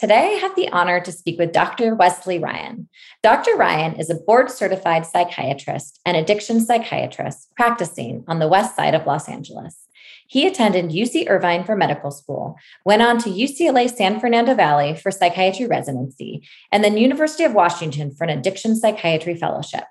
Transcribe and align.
Today, 0.00 0.32
I 0.34 0.38
have 0.40 0.56
the 0.56 0.70
honor 0.70 0.98
to 0.98 1.12
speak 1.12 1.38
with 1.38 1.52
Dr. 1.52 1.94
Wesley 1.94 2.38
Ryan. 2.38 2.88
Dr. 3.22 3.54
Ryan 3.54 3.96
is 4.00 4.08
a 4.08 4.14
board 4.14 4.50
certified 4.50 5.04
psychiatrist 5.04 6.00
and 6.06 6.16
addiction 6.16 6.62
psychiatrist 6.62 7.54
practicing 7.54 8.24
on 8.26 8.38
the 8.38 8.48
west 8.48 8.74
side 8.74 8.94
of 8.94 9.04
Los 9.04 9.28
Angeles. 9.28 9.76
He 10.26 10.46
attended 10.46 10.86
UC 10.86 11.28
Irvine 11.28 11.64
for 11.64 11.76
medical 11.76 12.10
school, 12.10 12.56
went 12.82 13.02
on 13.02 13.18
to 13.18 13.28
UCLA 13.28 13.94
San 13.94 14.18
Fernando 14.18 14.54
Valley 14.54 14.96
for 14.96 15.10
psychiatry 15.10 15.66
residency, 15.66 16.48
and 16.72 16.82
then 16.82 16.96
University 16.96 17.44
of 17.44 17.52
Washington 17.52 18.10
for 18.10 18.24
an 18.24 18.30
addiction 18.30 18.76
psychiatry 18.76 19.34
fellowship. 19.34 19.84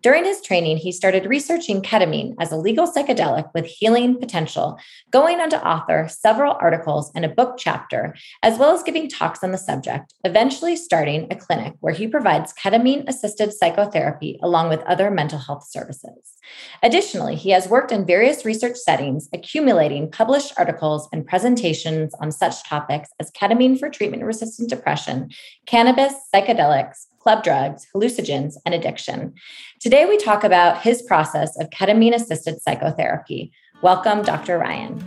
During 0.00 0.24
his 0.24 0.40
training, 0.40 0.76
he 0.76 0.92
started 0.92 1.26
researching 1.26 1.82
ketamine 1.82 2.36
as 2.38 2.52
a 2.52 2.56
legal 2.56 2.86
psychedelic 2.86 3.50
with 3.52 3.66
healing 3.66 4.16
potential, 4.16 4.78
going 5.10 5.40
on 5.40 5.50
to 5.50 5.66
author 5.66 6.06
several 6.08 6.56
articles 6.60 7.10
and 7.16 7.24
a 7.24 7.28
book 7.28 7.56
chapter, 7.58 8.14
as 8.44 8.58
well 8.58 8.72
as 8.72 8.84
giving 8.84 9.08
talks 9.08 9.42
on 9.42 9.50
the 9.50 9.58
subject, 9.58 10.14
eventually 10.22 10.76
starting 10.76 11.26
a 11.32 11.36
clinic 11.36 11.74
where 11.80 11.92
he 11.92 12.06
provides 12.06 12.54
ketamine 12.54 13.08
assisted 13.08 13.52
psychotherapy 13.52 14.38
along 14.40 14.68
with 14.68 14.82
other 14.82 15.10
mental 15.10 15.38
health 15.38 15.66
services. 15.68 16.34
Additionally, 16.80 17.34
he 17.34 17.50
has 17.50 17.68
worked 17.68 17.90
in 17.90 18.06
various 18.06 18.44
research 18.44 18.76
settings, 18.76 19.28
accumulating 19.34 20.10
published 20.10 20.52
articles 20.56 21.08
and 21.12 21.26
presentations 21.26 22.14
on 22.20 22.30
such 22.30 22.62
topics 22.68 23.10
as 23.18 23.32
ketamine 23.32 23.76
for 23.76 23.90
treatment 23.90 24.22
resistant 24.22 24.70
depression, 24.70 25.28
cannabis, 25.66 26.14
psychedelics, 26.32 27.07
club 27.20 27.42
drugs, 27.44 27.86
hallucinogens, 27.94 28.54
and 28.64 28.74
addiction. 28.74 29.34
Today, 29.80 30.06
we 30.06 30.16
talk 30.16 30.44
about 30.44 30.82
his 30.82 31.02
process 31.02 31.58
of 31.60 31.70
ketamine 31.70 32.14
assisted 32.14 32.60
psychotherapy. 32.62 33.52
Welcome, 33.82 34.22
Dr. 34.22 34.58
Ryan. 34.58 34.98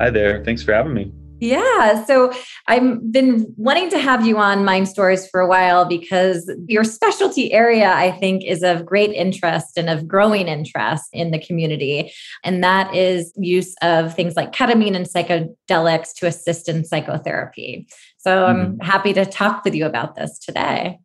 Hi 0.00 0.10
there. 0.10 0.44
Thanks 0.44 0.62
for 0.62 0.72
having 0.72 0.94
me. 0.94 1.12
Yeah. 1.40 2.04
So 2.04 2.32
I've 2.68 3.12
been 3.12 3.52
wanting 3.56 3.90
to 3.90 3.98
have 3.98 4.26
you 4.26 4.38
on 4.38 4.64
Mind 4.64 4.88
Stories 4.88 5.26
for 5.28 5.40
a 5.40 5.48
while 5.48 5.84
because 5.84 6.50
your 6.68 6.84
specialty 6.84 7.52
area, 7.52 7.92
I 7.92 8.12
think, 8.12 8.44
is 8.44 8.62
of 8.62 8.86
great 8.86 9.10
interest 9.10 9.76
and 9.76 9.90
of 9.90 10.08
growing 10.08 10.48
interest 10.48 11.04
in 11.12 11.32
the 11.32 11.38
community. 11.38 12.12
And 12.44 12.62
that 12.64 12.94
is 12.94 13.32
use 13.36 13.74
of 13.82 14.14
things 14.14 14.36
like 14.36 14.52
ketamine 14.52 14.94
and 14.94 15.06
psychedelics 15.06 16.14
to 16.16 16.26
assist 16.26 16.68
in 16.68 16.84
psychotherapy. 16.84 17.88
So 18.24 18.46
I'm 18.46 18.56
mm-hmm. 18.56 18.80
happy 18.80 19.12
to 19.12 19.26
talk 19.26 19.66
with 19.66 19.74
you 19.74 19.84
about 19.84 20.14
this 20.14 20.38
today. 20.38 20.98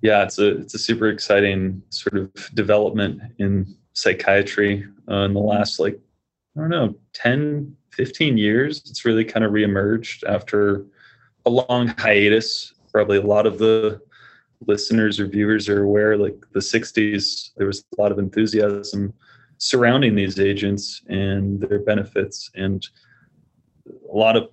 Yeah, 0.00 0.22
it's 0.22 0.38
a 0.38 0.58
it's 0.58 0.74
a 0.74 0.78
super 0.78 1.08
exciting 1.08 1.82
sort 1.90 2.16
of 2.16 2.54
development 2.54 3.20
in 3.38 3.74
psychiatry 3.92 4.86
uh, 5.10 5.24
in 5.24 5.34
the 5.34 5.40
last 5.40 5.80
like 5.80 5.98
I 6.56 6.60
don't 6.60 6.70
know 6.70 6.94
10 7.14 7.76
15 7.90 8.38
years. 8.38 8.78
It's 8.88 9.04
really 9.04 9.24
kind 9.24 9.44
of 9.44 9.50
reemerged 9.50 10.22
after 10.28 10.86
a 11.46 11.50
long 11.50 11.88
hiatus. 11.98 12.74
Probably 12.92 13.18
a 13.18 13.22
lot 13.22 13.44
of 13.44 13.58
the 13.58 14.00
listeners 14.68 15.18
or 15.18 15.26
viewers 15.26 15.68
are 15.68 15.82
aware 15.82 16.16
like 16.16 16.36
the 16.52 16.60
60s 16.60 17.50
there 17.56 17.66
was 17.66 17.84
a 17.98 18.00
lot 18.00 18.12
of 18.12 18.20
enthusiasm 18.20 19.12
surrounding 19.58 20.14
these 20.14 20.38
agents 20.38 21.02
and 21.08 21.60
their 21.60 21.80
benefits 21.80 22.48
and 22.54 22.86
a 23.88 24.16
lot 24.16 24.36
of 24.36 24.48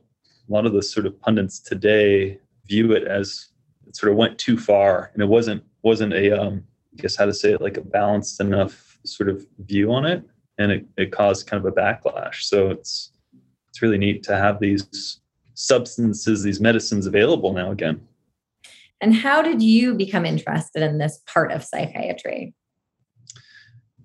a 0.49 0.53
lot 0.53 0.65
of 0.65 0.73
the 0.73 0.81
sort 0.81 1.05
of 1.05 1.19
pundits 1.21 1.59
today 1.59 2.39
view 2.65 2.91
it 2.91 3.03
as 3.03 3.49
it 3.87 3.95
sort 3.95 4.11
of 4.11 4.17
went 4.17 4.37
too 4.37 4.57
far 4.57 5.11
and 5.13 5.23
it 5.23 5.27
wasn't 5.27 5.63
wasn't 5.83 6.13
a 6.13 6.31
um 6.31 6.63
i 6.93 7.01
guess 7.01 7.15
how 7.15 7.25
to 7.25 7.33
say 7.33 7.53
it 7.53 7.61
like 7.61 7.77
a 7.77 7.81
balanced 7.81 8.39
enough 8.41 8.89
sort 9.05 9.29
of 9.29 9.45
view 9.59 9.91
on 9.91 10.05
it. 10.05 10.23
And 10.57 10.71
it, 10.71 10.85
it 10.97 11.11
caused 11.11 11.47
kind 11.47 11.65
of 11.65 11.71
a 11.71 11.75
backlash. 11.75 12.41
So 12.43 12.69
it's 12.69 13.11
it's 13.69 13.81
really 13.81 13.97
neat 13.97 14.23
to 14.23 14.35
have 14.35 14.59
these 14.59 15.21
substances 15.53 16.43
these 16.43 16.59
medicines 16.59 17.05
available 17.05 17.53
now 17.53 17.71
again. 17.71 18.01
And 19.01 19.13
how 19.13 19.41
did 19.41 19.61
you 19.61 19.93
become 19.93 20.25
interested 20.25 20.83
in 20.83 20.97
this 20.97 21.21
part 21.25 21.51
of 21.51 21.63
psychiatry? 21.63 22.53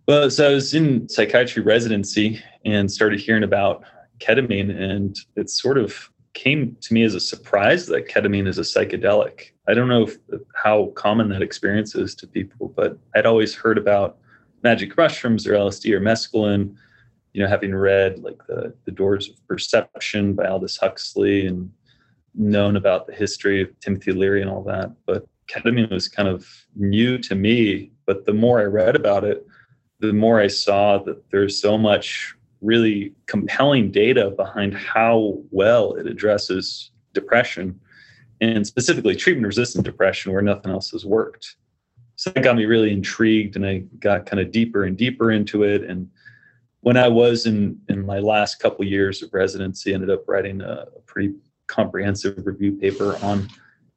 Well 0.07 0.31
so 0.31 0.51
i 0.51 0.55
was 0.55 0.75
in 0.75 1.09
psychiatry 1.09 1.63
residency 1.63 2.39
and 2.65 2.93
started 2.93 3.21
hearing 3.21 3.43
about 3.43 3.85
ketamine 4.19 4.71
and 4.71 5.17
it's 5.35 5.61
sort 5.61 5.79
of 5.79 6.11
came 6.35 6.77
to 6.81 6.93
me 6.93 7.05
as 7.05 7.15
a 7.15 7.21
surprise 7.21 7.87
that 7.87 8.09
ketamine 8.09 8.47
is 8.47 8.59
a 8.59 8.63
psychedelic. 8.63 9.53
I 9.67 9.75
don't 9.75 9.89
know 9.89 10.03
if, 10.03 10.19
how 10.55 10.87
common 10.97 11.29
that 11.31 11.43
experience 11.43 11.95
is 11.95 12.15
to 12.17 12.27
people, 12.27 12.73
but 12.77 12.99
I'd 13.15 13.27
always 13.27 13.55
heard 13.55 13.79
about 13.79 14.19
magic 14.63 14.97
mushrooms 14.97 15.47
or 15.47 15.53
LSD 15.53 15.93
or 15.93 16.01
mescaline, 16.01 16.75
you 17.33 17.43
know, 17.43 17.49
having 17.49 17.75
read 17.75 18.19
like 18.19 18.45
the, 18.47 18.75
the 18.85 18.91
Doors 18.91 19.29
of 19.29 19.47
Perception 19.47 20.35
by 20.35 20.47
Aldous 20.47 20.77
Huxley 20.77 21.47
and 21.47 21.71
known 22.35 22.77
about 22.77 23.07
the 23.07 23.15
history 23.15 23.63
of 23.63 23.79
Timothy 23.81 24.13
Leary 24.13 24.43
and 24.43 24.51
all 24.51 24.65
that. 24.65 24.93
But 25.07 25.27
ketamine 25.47 25.91
was 25.91 26.09
kind 26.09 26.29
of 26.29 26.47
new 26.75 27.19
to 27.19 27.35
me. 27.35 27.93
But 28.07 28.27
the 28.27 28.33
more 28.33 28.61
I 28.61 28.65
read 28.65 28.97
about 28.97 29.25
it, 29.25 29.47
the 30.01 30.13
more 30.13 30.41
I 30.41 30.49
saw 30.49 30.99
that 30.99 31.31
there's 31.31 31.61
so 31.61 31.79
much 31.79 32.34
really 32.65 33.13
compelling 33.27 33.91
data 33.91 34.31
behind 34.31 34.75
how 34.75 35.39
well 35.51 35.95
it 35.95 36.07
addresses 36.07 36.91
depression 37.13 37.79
and 38.41 38.67
specifically 38.67 39.15
treatment 39.15 39.47
resistant 39.47 39.85
depression 39.85 40.33
where 40.33 40.43
nothing 40.43 40.73
else 40.73 40.91
has 40.91 41.05
worked. 41.05 41.57
So 42.17 42.31
that 42.31 42.43
got 42.43 42.57
me 42.57 42.65
really 42.65 42.93
intrigued 42.93 43.57
and 43.57 43.67
I 43.67 43.79
got 43.99 44.27
kind 44.27 44.41
of 44.41 44.51
deeper 44.51 44.85
and 44.85 44.97
deeper 44.97 45.31
into 45.31 45.63
it. 45.63 45.85
And 45.85 46.09
when 46.81 46.97
I 46.97 47.09
was 47.09 47.47
in, 47.47 47.79
in 47.89 48.05
my 48.05 48.19
last 48.19 48.61
couple 48.61 48.85
years 48.85 49.23
of 49.23 49.33
residency, 49.33 49.95
ended 49.95 50.11
up 50.11 50.25
writing 50.29 50.61
a, 50.61 50.87
a 50.97 51.01
pretty 51.07 51.35
comprehensive 51.67 52.47
review 52.47 52.73
paper 52.73 53.17
on 53.23 53.49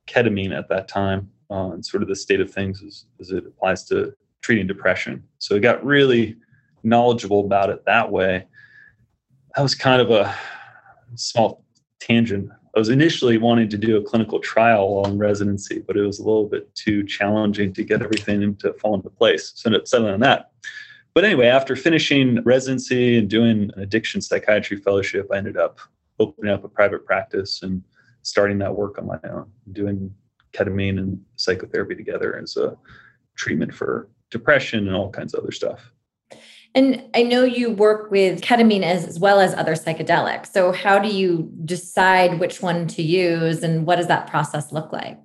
ketamine 0.08 0.58
at 0.58 0.70
that 0.70 0.88
time 0.88 1.30
uh, 1.52 1.72
and 1.72 1.86
sort 1.86 2.02
of 2.02 2.10
the 2.10 2.16
state 2.16 2.40
of 2.40 2.52
things 2.52 2.82
as, 2.84 3.06
as 3.20 3.32
it 3.32 3.46
applies 3.46 3.84
to 3.86 4.14
treating 4.42 4.68
depression. 4.68 5.24
So 5.38 5.56
I 5.56 5.60
got 5.60 5.86
really 5.86 6.38
knowledgeable 6.84 7.42
about 7.42 7.70
it 7.70 7.84
that 7.86 8.12
way 8.12 8.46
that 9.58 9.64
was 9.64 9.74
kind 9.74 10.00
of 10.00 10.12
a 10.12 10.38
small 11.16 11.66
tangent. 12.00 12.48
I 12.76 12.80
was 12.80 12.90
initially 12.90 13.40
wanting 13.40 13.70
to 13.70 13.78
do 13.78 13.98
a 13.98 14.04
clinical 14.04 14.40
trial 14.40 14.94
while 14.94 15.12
in 15.12 15.18
residency, 15.18 15.80
but 15.80 15.98
it 15.98 16.04
was 16.04 16.20
a 16.20 16.24
little 16.24 16.46
bit 16.46 16.74
too 16.76 17.04
challenging 17.04 17.74
to 17.74 17.84
get 17.84 18.04
everything 18.04 18.56
to 18.58 18.74
fall 18.74 18.94
into 18.94 19.10
place. 19.10 19.54
So 19.56 19.70
ended 19.70 19.82
up 19.82 19.88
settling 19.88 20.14
on 20.14 20.20
that. 20.20 20.52
But 21.16 21.26
anyway, 21.26 21.48
after 21.48 21.76
finishing 21.76 22.44
residency 22.44 23.18
and 23.18 23.28
doing 23.28 23.72
an 23.76 23.82
addiction 23.82 24.22
psychiatry 24.22 24.78
fellowship, 24.78 25.28
I 25.34 25.38
ended 25.38 25.58
up 25.58 25.80
opening 26.20 26.54
up 26.54 26.64
a 26.64 26.70
private 26.70 27.04
practice 27.04 27.64
and 27.64 27.84
starting 28.22 28.60
that 28.60 28.76
work 28.76 29.00
on 29.00 29.08
my 29.08 29.18
own, 29.28 29.50
doing 29.72 30.14
ketamine 30.54 31.00
and 31.00 31.20
psychotherapy 31.36 31.96
together 31.96 32.38
as 32.38 32.58
a 32.58 32.78
treatment 33.36 33.74
for 33.74 34.08
depression 34.30 34.86
and 34.86 34.96
all 34.96 35.10
kinds 35.10 35.34
of 35.34 35.42
other 35.42 35.52
stuff. 35.52 35.92
And 36.76 37.04
I 37.16 37.24
know 37.24 37.44
you 37.44 37.72
work 37.72 38.12
with 38.12 38.42
ketamine 38.42 38.84
as, 38.84 39.06
as, 39.06 39.20
well 39.20 39.40
as 39.40 39.54
other 39.54 39.74
psychedelics. 39.74 40.52
So, 40.52 40.72
how 40.72 41.00
do 41.00 41.10
you 41.10 41.52
decide 41.66 42.40
which 42.40 42.62
one 42.62 42.88
to 42.90 43.02
use 43.02 43.64
and 43.64 43.86
what 43.86 43.96
does 43.96 44.08
that 44.08 44.28
process 44.28 44.72
look 44.72 44.92
like? 44.92 45.18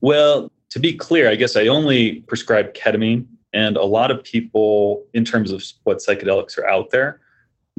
Well, 0.00 0.50
to 0.70 0.78
be 0.78 0.94
clear, 0.94 1.30
I 1.30 1.36
guess 1.36 1.56
I 1.56 1.68
only 1.68 2.20
prescribe 2.22 2.74
ketamine. 2.74 3.26
And 3.54 3.76
a 3.76 3.84
lot 3.84 4.10
of 4.10 4.24
people, 4.24 5.04
in 5.12 5.24
terms 5.24 5.52
of 5.52 5.62
what 5.84 5.98
psychedelics 5.98 6.56
are 6.58 6.66
out 6.66 6.90
there, 6.90 7.20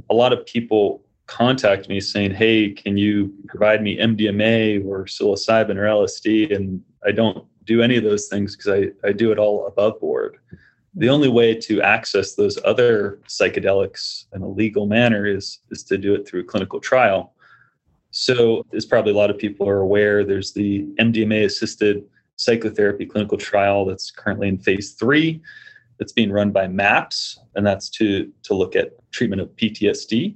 a 0.09 0.13
lot 0.13 0.31
of 0.31 0.45
people 0.45 1.04
contact 1.25 1.89
me 1.89 2.00
saying, 2.00 2.31
Hey, 2.31 2.69
can 2.69 2.98
you 2.98 3.33
provide 3.48 3.81
me 3.81 3.98
MDMA 3.98 4.86
or 4.86 5.06
psilocybin 5.06 5.77
or 5.77 5.83
LSD? 5.83 6.56
And 6.56 6.81
I 7.06 7.12
don't 7.12 7.45
do 7.66 7.81
any 7.81 7.98
of 7.98 8.04
those 8.04 8.27
things 8.27 8.56
because 8.56 8.92
I, 9.04 9.07
I 9.07 9.12
do 9.12 9.31
it 9.31 9.39
all 9.39 9.66
above 9.68 10.00
board 10.00 10.38
the 10.95 11.10
only 11.10 11.30
way 11.30 11.56
to 11.56 11.81
access 11.81 12.36
those 12.36 12.57
other 12.66 13.19
psychedelics 13.28 14.25
in 14.34 14.42
a 14.42 14.48
legal 14.48 14.86
manner 14.86 15.25
is 15.25 15.60
is 15.72 15.84
to 15.84 15.98
do 15.98 16.13
it 16.13 16.28
through 16.28 16.42
a 16.42 16.45
clinical 16.45 16.80
trial. 16.80 17.34
So 18.12 18.66
as 18.74 18.86
probably 18.86 19.12
a 19.12 19.16
lot 19.16 19.31
of 19.31 19.38
people 19.38 19.68
are 19.68 19.80
aware 19.80 20.24
there's 20.24 20.54
the 20.54 20.86
mdma 21.00 21.45
assisted 21.45 22.04
psychotherapy 22.36 23.06
clinical 23.06 23.38
trial 23.38 23.86
that's 23.86 24.12
currently 24.12 24.48
in 24.48 24.57
phase 24.57 24.92
three 24.94 25.42
that's 25.98 26.12
being 26.12 26.31
run 26.31 26.51
by 26.51 26.68
maps 26.68 27.40
and 27.56 27.66
that's 27.66 27.90
to 27.90 28.31
to 28.44 28.54
look 28.54 28.75
at 28.75 28.92
treatment 29.12 29.42
of 29.42 29.50
ptsd 29.56 30.36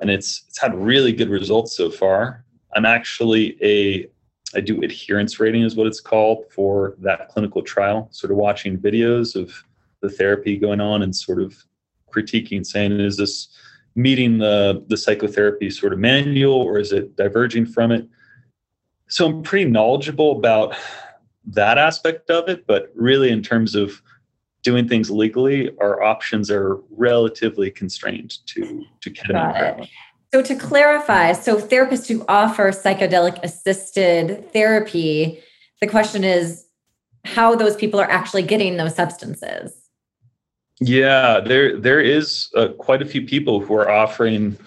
and 0.00 0.10
it's 0.10 0.44
it's 0.48 0.60
had 0.60 0.74
really 0.74 1.12
good 1.12 1.28
results 1.28 1.76
so 1.76 1.90
far. 1.90 2.44
I'm 2.74 2.84
actually 2.84 3.56
a 3.62 4.08
I 4.54 4.60
do 4.60 4.80
adherence 4.82 5.40
rating, 5.40 5.62
is 5.62 5.74
what 5.74 5.86
it's 5.86 6.00
called, 6.00 6.44
for 6.50 6.94
that 7.00 7.28
clinical 7.28 7.62
trial, 7.62 8.08
sort 8.12 8.30
of 8.30 8.36
watching 8.36 8.78
videos 8.78 9.34
of 9.34 9.52
the 10.06 10.16
therapy 10.16 10.56
going 10.56 10.80
on 10.80 11.02
and 11.02 11.14
sort 11.14 11.40
of 11.40 11.54
critiquing, 12.14 12.64
saying, 12.64 12.92
is 13.00 13.16
this 13.16 13.48
meeting 13.94 14.38
the, 14.38 14.84
the 14.88 14.96
psychotherapy 14.96 15.70
sort 15.70 15.92
of 15.92 15.98
manual 15.98 16.54
or 16.54 16.78
is 16.78 16.92
it 16.92 17.16
diverging 17.16 17.66
from 17.66 17.90
it? 17.92 18.06
So 19.08 19.26
I'm 19.26 19.42
pretty 19.42 19.70
knowledgeable 19.70 20.36
about 20.36 20.74
that 21.46 21.78
aspect 21.78 22.30
of 22.30 22.48
it, 22.48 22.66
but 22.66 22.92
really 22.94 23.30
in 23.30 23.42
terms 23.42 23.74
of 23.74 24.02
doing 24.62 24.88
things 24.88 25.10
legally, 25.10 25.70
our 25.78 26.02
options 26.02 26.50
are 26.50 26.80
relatively 26.90 27.70
constrained 27.70 28.44
to 28.46 28.84
to 29.00 29.10
ketamine. 29.10 29.88
So 30.34 30.42
to 30.42 30.56
clarify, 30.56 31.32
so 31.32 31.56
therapists 31.56 32.08
who 32.08 32.24
offer 32.28 32.72
psychedelic 32.72 33.40
assisted 33.44 34.52
therapy, 34.52 35.40
the 35.80 35.86
question 35.86 36.24
is 36.24 36.66
how 37.24 37.54
those 37.54 37.76
people 37.76 38.00
are 38.00 38.10
actually 38.10 38.42
getting 38.42 38.76
those 38.76 38.94
substances. 38.94 39.85
Yeah, 40.80 41.40
there 41.40 41.78
there 41.78 42.00
is 42.00 42.50
uh, 42.54 42.68
quite 42.78 43.00
a 43.00 43.06
few 43.06 43.22
people 43.22 43.60
who 43.60 43.74
are 43.74 43.90
offering 43.90 44.58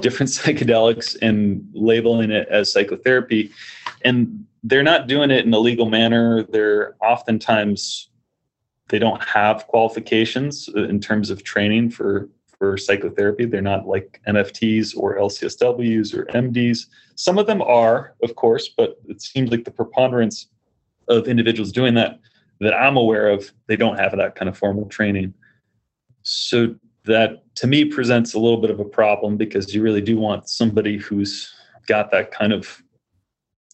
different 0.00 0.30
psychedelics 0.32 1.16
and 1.22 1.68
labeling 1.72 2.30
it 2.30 2.48
as 2.48 2.72
psychotherapy, 2.72 3.50
and 4.04 4.44
they're 4.64 4.82
not 4.82 5.06
doing 5.06 5.30
it 5.30 5.44
in 5.44 5.54
a 5.54 5.58
legal 5.58 5.88
manner. 5.88 6.42
They're 6.42 6.96
oftentimes 7.00 8.08
they 8.88 8.98
don't 8.98 9.22
have 9.22 9.66
qualifications 9.68 10.68
in 10.74 11.00
terms 11.00 11.30
of 11.30 11.44
training 11.44 11.90
for 11.90 12.28
for 12.58 12.76
psychotherapy. 12.76 13.44
They're 13.44 13.62
not 13.62 13.86
like 13.86 14.20
MFTs 14.28 14.96
or 14.96 15.16
LCSWs 15.16 16.14
or 16.14 16.26
MDs. 16.26 16.86
Some 17.14 17.38
of 17.38 17.46
them 17.46 17.62
are, 17.62 18.14
of 18.22 18.34
course, 18.36 18.68
but 18.68 18.98
it 19.06 19.22
seems 19.22 19.50
like 19.50 19.64
the 19.64 19.70
preponderance 19.70 20.48
of 21.08 21.28
individuals 21.28 21.72
doing 21.72 21.94
that 21.94 22.20
that 22.60 22.74
I'm 22.74 22.96
aware 22.96 23.28
of, 23.28 23.52
they 23.66 23.74
don't 23.74 23.98
have 23.98 24.16
that 24.16 24.36
kind 24.36 24.48
of 24.48 24.56
formal 24.56 24.86
training. 24.86 25.34
So 26.22 26.74
that 27.04 27.42
to 27.56 27.66
me 27.66 27.84
presents 27.84 28.34
a 28.34 28.38
little 28.38 28.60
bit 28.60 28.70
of 28.70 28.80
a 28.80 28.84
problem 28.84 29.36
because 29.36 29.74
you 29.74 29.82
really 29.82 30.00
do 30.00 30.18
want 30.18 30.48
somebody 30.48 30.96
who's 30.96 31.52
got 31.86 32.10
that 32.12 32.30
kind 32.30 32.52
of 32.52 32.82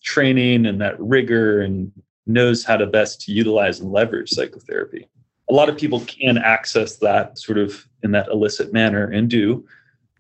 training 0.03 0.67
and 0.67 0.81
that 0.81 0.99
rigor 0.99 1.61
and 1.61 1.93
knows 2.27 2.65
how 2.65 2.77
to 2.77 2.87
best 2.87 3.29
utilize 3.29 3.81
and 3.81 3.93
leverage 3.93 4.31
psychotherapy. 4.31 5.09
A 5.51 5.55
lot 5.55 5.69
of 5.69 5.77
people 5.77 6.01
can 6.01 6.39
access 6.39 6.97
that 6.97 7.39
sort 7.39 7.59
of 7.59 7.87
in 8.03 8.13
that 8.13 8.29
illicit 8.29 8.73
manner 8.73 9.11
and 9.11 9.29
do 9.29 9.67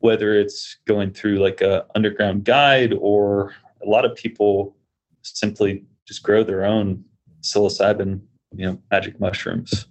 whether 0.00 0.38
it's 0.38 0.76
going 0.86 1.12
through 1.12 1.38
like 1.38 1.60
a 1.60 1.84
underground 1.94 2.44
guide 2.44 2.94
or 3.00 3.52
a 3.84 3.88
lot 3.88 4.04
of 4.04 4.14
people 4.14 4.76
simply 5.22 5.84
just 6.06 6.22
grow 6.22 6.44
their 6.44 6.64
own 6.64 7.04
psilocybin 7.42 8.20
you 8.54 8.66
know 8.66 8.78
magic 8.90 9.18
mushrooms. 9.20 9.86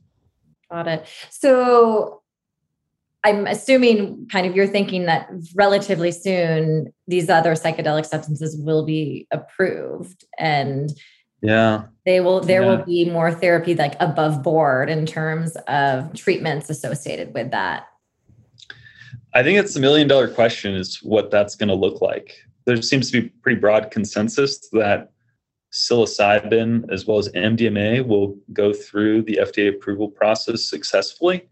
Got 0.71 0.87
it. 0.87 1.05
So 1.29 2.21
i'm 3.23 3.47
assuming 3.47 4.27
kind 4.31 4.45
of 4.45 4.55
you're 4.55 4.67
thinking 4.67 5.05
that 5.05 5.29
relatively 5.55 6.11
soon 6.11 6.91
these 7.07 7.29
other 7.29 7.53
psychedelic 7.53 8.05
substances 8.05 8.57
will 8.57 8.85
be 8.85 9.27
approved 9.31 10.25
and 10.37 10.93
yeah. 11.41 11.83
they 12.05 12.19
will 12.19 12.41
there 12.41 12.61
yeah. 12.61 12.67
will 12.67 12.85
be 12.85 13.09
more 13.09 13.31
therapy 13.31 13.75
like 13.75 13.95
above 13.99 14.43
board 14.43 14.89
in 14.89 15.05
terms 15.05 15.55
of 15.67 16.13
treatments 16.13 16.69
associated 16.69 17.33
with 17.33 17.51
that. 17.51 17.87
I 19.33 19.43
think 19.43 19.59
it's 19.59 19.75
a 19.75 19.79
million 19.79 20.07
dollar 20.07 20.27
question 20.27 20.73
is 20.73 20.97
what 21.03 21.29
that's 21.29 21.55
going 21.55 21.69
to 21.69 21.75
look 21.75 22.01
like. 22.01 22.33
There 22.65 22.81
seems 22.81 23.11
to 23.11 23.21
be 23.21 23.29
pretty 23.29 23.59
broad 23.59 23.91
consensus 23.91 24.69
that 24.71 25.11
psilocybin 25.73 26.89
as 26.91 27.05
well 27.05 27.17
as 27.17 27.27
mdma 27.33 28.03
will 28.07 28.37
go 28.53 28.71
through 28.71 29.21
the 29.23 29.37
fda 29.41 29.67
approval 29.67 30.07
process 30.09 30.63
successfully 30.63 31.45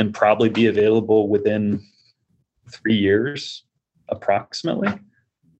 and 0.00 0.12
probably 0.12 0.48
be 0.48 0.66
available 0.66 1.28
within 1.28 1.80
three 2.72 2.96
years 2.96 3.64
approximately 4.08 4.92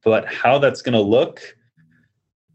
but 0.02 0.26
how 0.26 0.58
that's 0.58 0.82
going 0.82 0.94
to 0.94 1.00
look 1.00 1.40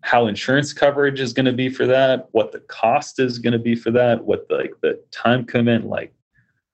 how 0.06 0.28
insurance 0.28 0.72
coverage 0.72 1.20
is 1.20 1.34
going 1.34 1.48
to 1.48 1.52
be 1.52 1.68
for 1.68 1.88
that, 1.88 2.28
what 2.32 2.52
the 2.52 2.60
cost 2.60 3.20
is 3.20 3.40
going 3.40 3.54
to 3.54 3.60
be 3.60 3.76
for 3.76 3.90
that, 3.90 4.24
what 4.24 4.48
the, 4.48 4.56
like 4.56 4.74
the 4.84 5.04
time 5.10 5.44
commitment, 5.44 5.88
like 5.88 6.14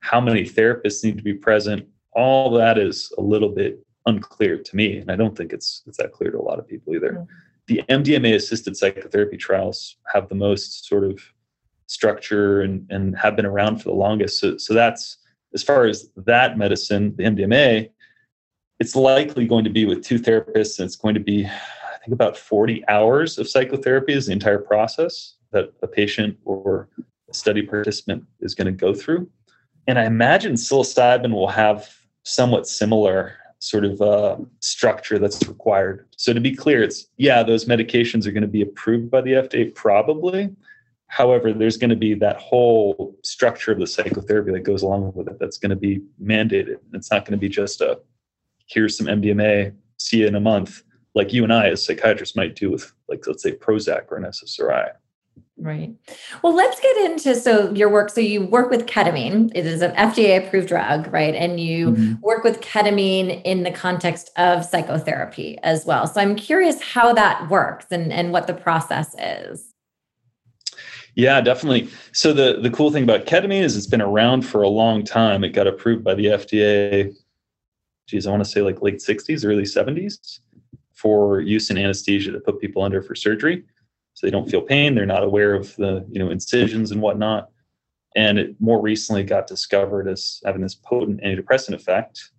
how 0.01 0.19
many 0.19 0.43
therapists 0.43 1.01
need 1.01 1.15
to 1.15 1.23
be 1.23 1.33
present. 1.33 1.87
All 2.11 2.51
that 2.51 2.77
is 2.77 3.09
a 3.17 3.21
little 3.21 3.47
bit 3.47 3.79
unclear 4.05 4.57
to 4.57 4.75
me, 4.75 4.97
and 4.97 5.09
I 5.09 5.15
don't 5.15 5.35
think 5.35 5.53
it's 5.53 5.81
it's 5.87 5.97
that 5.97 6.11
clear 6.11 6.29
to 6.31 6.39
a 6.39 6.41
lot 6.41 6.59
of 6.59 6.67
people 6.67 6.93
either. 6.93 7.11
Mm-hmm. 7.13 7.23
The 7.67 7.83
MDMA 7.87 8.35
assisted 8.35 8.75
psychotherapy 8.75 9.37
trials 9.37 9.95
have 10.13 10.27
the 10.27 10.35
most 10.35 10.85
sort 10.85 11.05
of 11.05 11.21
structure 11.91 12.61
and 12.61 12.85
and 12.89 13.17
have 13.17 13.35
been 13.35 13.45
around 13.45 13.77
for 13.77 13.89
the 13.89 13.95
longest. 13.95 14.39
So 14.39 14.57
so 14.57 14.73
that's 14.73 15.17
as 15.53 15.63
far 15.63 15.85
as 15.85 16.09
that 16.15 16.57
medicine, 16.57 17.13
the 17.17 17.23
MDMA, 17.23 17.89
it's 18.79 18.95
likely 18.95 19.45
going 19.45 19.65
to 19.65 19.69
be 19.69 19.85
with 19.85 20.03
two 20.03 20.19
therapists, 20.19 20.79
and 20.79 20.85
it's 20.85 20.95
going 20.95 21.13
to 21.15 21.19
be 21.19 21.45
I 21.45 21.97
think 22.03 22.13
about 22.13 22.37
40 22.37 22.87
hours 22.87 23.37
of 23.37 23.47
psychotherapy 23.47 24.13
is 24.13 24.25
the 24.25 24.33
entire 24.33 24.57
process 24.57 25.35
that 25.51 25.71
a 25.83 25.87
patient 25.87 26.37
or 26.45 26.89
a 27.29 27.33
study 27.33 27.61
participant 27.61 28.23
is 28.39 28.55
going 28.55 28.65
to 28.65 28.71
go 28.71 28.93
through. 28.93 29.29
And 29.87 29.99
I 29.99 30.05
imagine 30.05 30.53
psilocybin 30.53 31.31
will 31.31 31.49
have 31.49 31.93
somewhat 32.23 32.67
similar 32.67 33.35
sort 33.59 33.85
of 33.85 34.01
uh, 34.01 34.37
structure 34.59 35.19
that's 35.19 35.47
required. 35.47 36.07
So 36.17 36.33
to 36.33 36.39
be 36.39 36.55
clear, 36.55 36.81
it's 36.81 37.07
yeah, 37.17 37.43
those 37.43 37.65
medications 37.65 38.25
are 38.25 38.31
going 38.31 38.41
to 38.41 38.47
be 38.47 38.63
approved 38.63 39.11
by 39.11 39.21
the 39.21 39.33
FDA 39.33 39.73
probably. 39.75 40.55
However, 41.11 41.51
there's 41.51 41.75
going 41.75 41.89
to 41.89 41.97
be 41.97 42.13
that 42.13 42.37
whole 42.37 43.17
structure 43.21 43.73
of 43.73 43.79
the 43.79 43.85
psychotherapy 43.85 44.53
that 44.53 44.61
goes 44.61 44.81
along 44.81 45.11
with 45.13 45.27
it 45.27 45.39
that's 45.39 45.57
going 45.57 45.71
to 45.71 45.75
be 45.75 45.99
mandated. 46.23 46.77
It's 46.93 47.11
not 47.11 47.25
going 47.25 47.37
to 47.37 47.37
be 47.37 47.49
just 47.49 47.81
a 47.81 47.99
here's 48.67 48.97
some 48.97 49.07
MDMA, 49.07 49.75
see 49.97 50.21
you 50.21 50.27
in 50.27 50.35
a 50.35 50.39
month 50.39 50.83
like 51.13 51.33
you 51.33 51.43
and 51.43 51.51
I 51.51 51.67
as 51.67 51.85
psychiatrists 51.85 52.37
might 52.37 52.55
do 52.55 52.71
with 52.71 52.93
like 53.09 53.27
let's 53.27 53.43
say 53.43 53.51
Prozac 53.51 54.09
or 54.09 54.15
an 54.15 54.23
SSRI. 54.23 54.91
Right. 55.57 55.93
Well, 56.41 56.55
let's 56.55 56.79
get 56.79 57.11
into 57.11 57.35
so 57.35 57.73
your 57.73 57.89
work. 57.89 58.09
So 58.09 58.21
you 58.21 58.45
work 58.45 58.71
with 58.71 58.85
ketamine. 58.85 59.51
It 59.53 59.65
is 59.65 59.81
an 59.81 59.91
FDA 59.91 60.47
approved 60.47 60.69
drug, 60.69 61.11
right? 61.11 61.35
And 61.35 61.59
you 61.59 61.91
mm-hmm. 61.91 62.21
work 62.21 62.45
with 62.45 62.61
ketamine 62.61 63.41
in 63.43 63.63
the 63.63 63.71
context 63.71 64.31
of 64.37 64.63
psychotherapy 64.63 65.57
as 65.61 65.85
well. 65.85 66.07
So 66.07 66.21
I'm 66.21 66.37
curious 66.37 66.81
how 66.81 67.13
that 67.15 67.49
works 67.49 67.87
and, 67.91 68.13
and 68.13 68.31
what 68.31 68.47
the 68.47 68.53
process 68.53 69.13
is. 69.19 69.70
Yeah, 71.15 71.41
definitely. 71.41 71.89
So 72.13 72.33
the 72.33 72.59
the 72.61 72.69
cool 72.69 72.91
thing 72.91 73.03
about 73.03 73.25
ketamine 73.25 73.61
is 73.61 73.75
it's 73.75 73.87
been 73.87 74.01
around 74.01 74.43
for 74.43 74.61
a 74.61 74.69
long 74.69 75.03
time. 75.03 75.43
It 75.43 75.49
got 75.49 75.67
approved 75.67 76.03
by 76.03 76.15
the 76.15 76.25
FDA. 76.25 77.13
Geez, 78.07 78.27
I 78.27 78.31
want 78.31 78.43
to 78.43 78.49
say 78.49 78.61
like 78.61 78.81
late 78.81 78.97
60s, 78.97 79.45
early 79.45 79.63
70s 79.63 80.39
for 81.01 81.41
use 81.41 81.69
in 81.71 81.77
anesthesia 81.77 82.31
to 82.31 82.39
put 82.39 82.61
people 82.61 82.83
under 82.83 83.01
for 83.01 83.15
surgery 83.15 83.63
so 84.13 84.27
they 84.27 84.31
don't 84.31 84.49
feel 84.49 84.61
pain 84.61 84.93
they're 84.93 85.05
not 85.05 85.23
aware 85.23 85.55
of 85.55 85.75
the 85.77 86.05
you 86.11 86.19
know 86.19 86.29
incisions 86.29 86.91
and 86.91 87.01
whatnot 87.01 87.49
and 88.15 88.37
it 88.37 88.55
more 88.59 88.81
recently 88.81 89.23
got 89.23 89.47
discovered 89.47 90.07
as 90.07 90.41
having 90.45 90.61
this 90.61 90.75
potent 90.75 91.19
antidepressant 91.21 91.73
effect 91.73 92.29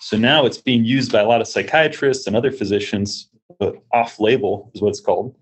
so 0.00 0.16
now 0.16 0.46
it's 0.46 0.58
being 0.58 0.84
used 0.84 1.10
by 1.10 1.20
a 1.20 1.26
lot 1.26 1.40
of 1.40 1.48
psychiatrists 1.48 2.26
and 2.26 2.36
other 2.36 2.52
physicians 2.52 3.30
but 3.58 3.74
off 3.92 4.20
label 4.20 4.70
is 4.74 4.80
what 4.80 4.90
it's 4.90 5.00
called 5.00 5.34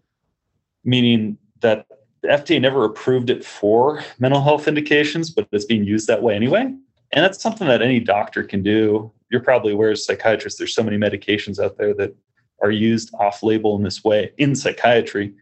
meaning 0.84 1.36
that 1.60 1.86
the 2.22 2.28
fda 2.28 2.60
never 2.60 2.84
approved 2.84 3.30
it 3.30 3.44
for 3.44 4.02
mental 4.18 4.42
health 4.42 4.68
indications 4.68 5.30
but 5.30 5.46
it's 5.52 5.64
being 5.64 5.84
used 5.84 6.06
that 6.06 6.22
way 6.22 6.34
anyway 6.34 6.62
and 6.62 7.24
that's 7.24 7.40
something 7.40 7.68
that 7.68 7.82
any 7.82 8.00
doctor 8.00 8.42
can 8.42 8.62
do 8.62 9.10
you're 9.30 9.42
probably 9.42 9.72
aware 9.72 9.90
as 9.90 10.04
psychiatrists 10.04 10.58
there's 10.58 10.74
so 10.74 10.82
many 10.82 10.96
medications 10.96 11.62
out 11.62 11.76
there 11.76 11.94
that 11.94 12.14
are 12.62 12.70
used 12.70 13.12
off 13.14 13.42
label 13.42 13.76
in 13.76 13.82
this 13.82 14.04
way 14.04 14.32
in 14.38 14.54
psychiatry 14.54 15.34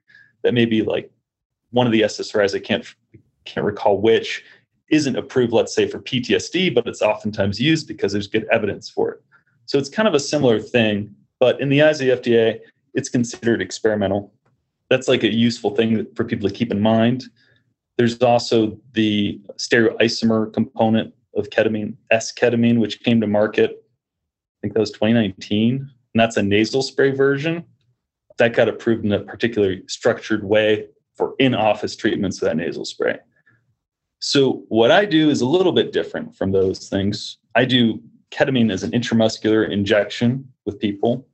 that 0.42 0.54
maybe 0.54 0.82
like 0.82 1.10
one 1.70 1.86
of 1.86 1.92
the 1.92 2.02
SSRIs, 2.02 2.54
I 2.54 2.60
can't 2.60 2.84
can't 3.44 3.64
recall 3.64 4.00
which, 4.00 4.44
isn't 4.90 5.16
approved, 5.16 5.52
let's 5.52 5.74
say, 5.74 5.88
for 5.88 5.98
PTSD, 6.00 6.74
but 6.74 6.86
it's 6.86 7.00
oftentimes 7.00 7.60
used 7.60 7.88
because 7.88 8.12
there's 8.12 8.26
good 8.26 8.46
evidence 8.52 8.90
for 8.90 9.10
it. 9.12 9.22
So 9.66 9.78
it's 9.78 9.88
kind 9.88 10.06
of 10.06 10.14
a 10.14 10.20
similar 10.20 10.60
thing, 10.60 11.14
but 11.38 11.60
in 11.60 11.68
the 11.68 11.82
eyes 11.82 12.00
of 12.00 12.22
the 12.22 12.30
FDA, 12.30 12.60
it's 12.94 13.08
considered 13.08 13.62
experimental. 13.62 14.32
That's 14.90 15.08
like 15.08 15.22
a 15.22 15.32
useful 15.32 15.74
thing 15.74 16.06
for 16.14 16.24
people 16.24 16.48
to 16.48 16.54
keep 16.54 16.70
in 16.70 16.80
mind. 16.80 17.24
There's 17.96 18.20
also 18.20 18.78
the 18.92 19.40
stereoisomer 19.56 20.52
component 20.52 21.14
of 21.36 21.48
ketamine, 21.50 21.94
S-ketamine, 22.10 22.78
which 22.78 23.00
came 23.00 23.20
to 23.20 23.26
market, 23.26 23.70
I 23.70 24.60
think 24.62 24.74
that 24.74 24.80
was 24.80 24.90
2019 24.90 25.88
and 26.14 26.20
that's 26.20 26.36
a 26.36 26.42
nasal 26.42 26.82
spray 26.82 27.10
version. 27.10 27.64
That 28.38 28.54
got 28.54 28.68
approved 28.68 29.04
in 29.04 29.12
a 29.12 29.20
particularly 29.20 29.82
structured 29.86 30.44
way 30.44 30.86
for 31.14 31.34
in 31.38 31.54
office 31.54 31.94
treatments 31.94 32.40
of 32.40 32.48
that 32.48 32.56
nasal 32.56 32.84
spray. 32.84 33.18
So, 34.20 34.64
what 34.68 34.90
I 34.90 35.04
do 35.04 35.30
is 35.30 35.40
a 35.40 35.46
little 35.46 35.72
bit 35.72 35.92
different 35.92 36.34
from 36.36 36.52
those 36.52 36.88
things. 36.88 37.38
I 37.54 37.64
do 37.64 38.00
ketamine 38.30 38.72
as 38.72 38.82
an 38.82 38.92
intramuscular 38.92 39.70
injection 39.70 40.50
with 40.64 40.78
people, 40.78 41.26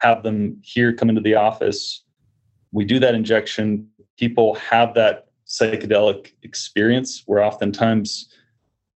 have 0.00 0.22
them 0.22 0.58
here 0.62 0.92
come 0.92 1.08
into 1.08 1.20
the 1.20 1.34
office, 1.34 2.02
we 2.74 2.84
do 2.84 2.98
that 2.98 3.14
injection. 3.14 3.88
People 4.18 4.56
have 4.56 4.94
that 4.94 5.28
psychedelic 5.46 6.32
experience 6.42 7.22
where 7.26 7.42
oftentimes 7.42 8.28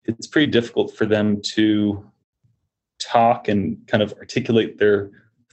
it's 0.05 0.27
pretty 0.27 0.51
difficult 0.51 0.95
for 0.97 1.07
them 1.07 1.41
to 1.55 2.05
talk 2.99 3.47
and 3.47 3.79
kind 3.87 4.03
of 4.03 4.13
articulate 4.15 4.79
their 4.79 5.11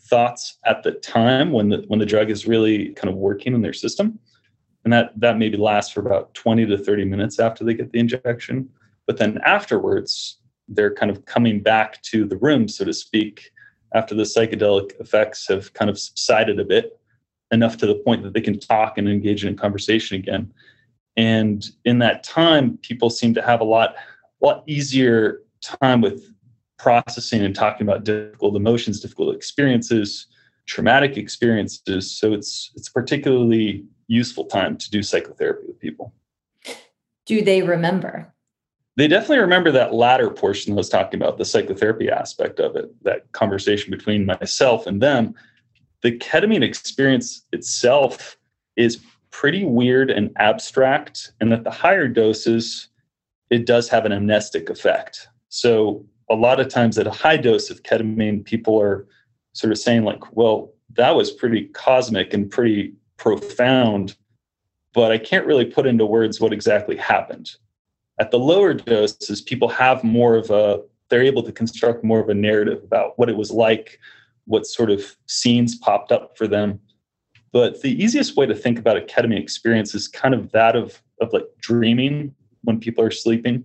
thoughts 0.10 0.58
at 0.65 0.82
the 0.82 0.91
time 0.91 1.51
when 1.51 1.70
the 1.70 1.84
when 1.88 2.00
the 2.00 2.05
drug 2.05 2.32
is 2.32 2.48
really 2.48 2.89
kind 2.94 3.10
of 3.10 3.15
working 3.15 3.53
in 3.53 3.62
their 3.62 3.74
system. 3.74 4.20
And 4.84 4.91
that 4.91 5.12
that 5.20 5.38
maybe 5.38 5.58
lasts 5.58 5.94
for 5.94 6.00
about 6.00 6.34
20 6.34 6.65
to 6.65 6.77
30 6.77 7.05
minutes 7.05 7.39
after 7.39 7.63
they 7.63 7.75
get 7.75 7.91
the 7.91 8.00
injection. 8.00 8.70
But 9.05 9.17
then 9.17 9.39
afterwards 9.46 10.39
they're 10.67 10.94
kind 10.96 11.12
of 11.12 11.25
coming 11.25 11.62
back 11.62 12.01
to 12.01 12.25
the 12.25 12.38
room 12.38 12.67
so 12.67 12.86
to 12.86 12.94
speak 12.94 13.51
after 13.94 14.15
the 14.15 14.24
psychedelic 14.24 15.00
effects 15.00 15.48
have 15.48 15.72
kind 15.74 15.91
of 15.91 16.00
subsided 16.00 16.60
a 16.60 16.65
bit 16.65 17.00
enough 17.52 17.78
to 17.78 17.86
the 17.86 17.96
point 17.96 18.24
that 18.24 18.34
they 18.34 18.42
can 18.42 18.60
talk 18.60 18.98
and 18.98 19.08
engage 19.08 19.46
in 19.46 19.54
a 19.54 19.58
conversation 19.58 20.18
again 20.18 20.52
and 21.18 21.70
in 21.86 22.00
that 22.00 22.24
time 22.24 22.78
people 22.82 23.10
seem 23.10 23.34
to 23.34 23.42
have 23.42 23.62
a 23.62 23.64
lot 23.64 23.96
a 24.42 24.46
lot 24.46 24.64
easier 24.68 25.42
time 25.62 26.02
with 26.02 26.32
processing 26.78 27.42
and 27.44 27.56
talking 27.56 27.88
about 27.88 28.04
difficult 28.04 28.56
emotions 28.56 29.00
difficult 29.00 29.36
experiences 29.36 30.28
traumatic 30.66 31.18
experiences 31.18 32.12
so 32.12 32.34
it's 32.34 32.72
it's 32.75 32.90
particularly 32.90 33.86
useful 34.08 34.46
time 34.46 34.78
to 34.78 34.90
do 34.90 35.02
psychotherapy 35.02 35.68
with 35.68 35.80
people. 35.80 36.14
Do 37.25 37.42
they 37.42 37.62
remember? 37.62 38.34
They 38.98 39.08
definitely 39.08 39.40
remember 39.40 39.72
that 39.72 39.94
latter 39.94 40.30
portion 40.30 40.74
I 40.74 40.78
was 40.78 40.90
talking 40.90 41.20
about, 41.20 41.38
the 41.38 41.46
psychotherapy 41.46 42.10
aspect 42.10 42.60
of 42.60 42.75
it, 42.75 42.92
that 43.04 43.32
conversation 43.34 43.92
between 43.92 44.25
myself 44.25 44.88
and 44.88 45.02
them. 45.02 45.36
The 46.06 46.12
ketamine 46.20 46.62
experience 46.62 47.48
itself 47.52 48.38
is 48.76 49.04
pretty 49.32 49.66
weird 49.66 50.12
and 50.12 50.30
abstract, 50.38 51.32
and 51.42 51.52
at 51.52 51.64
the 51.64 51.72
higher 51.72 52.08
doses, 52.08 52.90
it 53.50 53.66
does 53.66 53.90
have 53.90 54.06
an 54.06 54.12
amnestic 54.12 54.70
effect. 54.70 55.30
So, 55.50 56.06
a 56.30 56.36
lot 56.36 56.60
of 56.60 56.68
times 56.68 57.00
at 57.00 57.08
a 57.08 57.12
high 57.12 57.38
dose 57.38 57.72
of 57.72 57.82
ketamine, 57.82 58.46
people 58.46 58.80
are 58.80 59.08
sort 59.54 59.72
of 59.72 59.80
saying, 59.80 60.04
like, 60.04 60.38
well, 60.38 60.76
that 60.94 61.16
was 61.16 61.32
pretty 61.32 61.70
cosmic 61.70 62.36
and 62.36 62.52
pretty 62.52 62.94
profound, 63.18 64.16
but 64.94 65.12
I 65.12 65.18
can't 65.18 65.48
really 65.48 65.66
put 65.66 65.88
into 65.88 66.06
words 66.06 66.40
what 66.40 66.54
exactly 66.54 66.98
happened. 66.98 67.50
At 68.20 68.30
the 68.30 68.38
lower 68.38 68.76
doses, 68.76 69.42
people 69.42 69.70
have 69.70 70.04
more 70.04 70.36
of 70.36 70.52
a, 70.52 70.84
they're 71.10 71.24
able 71.24 71.42
to 71.42 71.52
construct 71.52 72.04
more 72.04 72.20
of 72.20 72.30
a 72.30 72.36
narrative 72.36 72.84
about 72.84 73.18
what 73.18 73.28
it 73.28 73.36
was 73.36 73.50
like, 73.50 73.98
what 74.46 74.66
sort 74.66 74.90
of 74.90 75.16
scenes 75.28 75.75
popped 75.75 76.12
up 76.12 76.38
for 76.38 76.48
them. 76.48 76.80
But 77.52 77.82
the 77.82 78.02
easiest 78.02 78.36
way 78.36 78.46
to 78.46 78.56
think 78.56 78.78
about 78.80 78.98
a 78.98 79.02
ketamine 79.02 79.42
experience 79.42 79.96
is 79.96 80.08
kind 80.08 80.34
of 80.34 80.52
that 80.52 80.75
of, 80.75 81.02
of 81.22 81.32
like 81.34 81.46
dreaming 81.60 82.36
when 82.64 82.80
people 82.80 83.04
are 83.04 83.12
sleeping. 83.12 83.64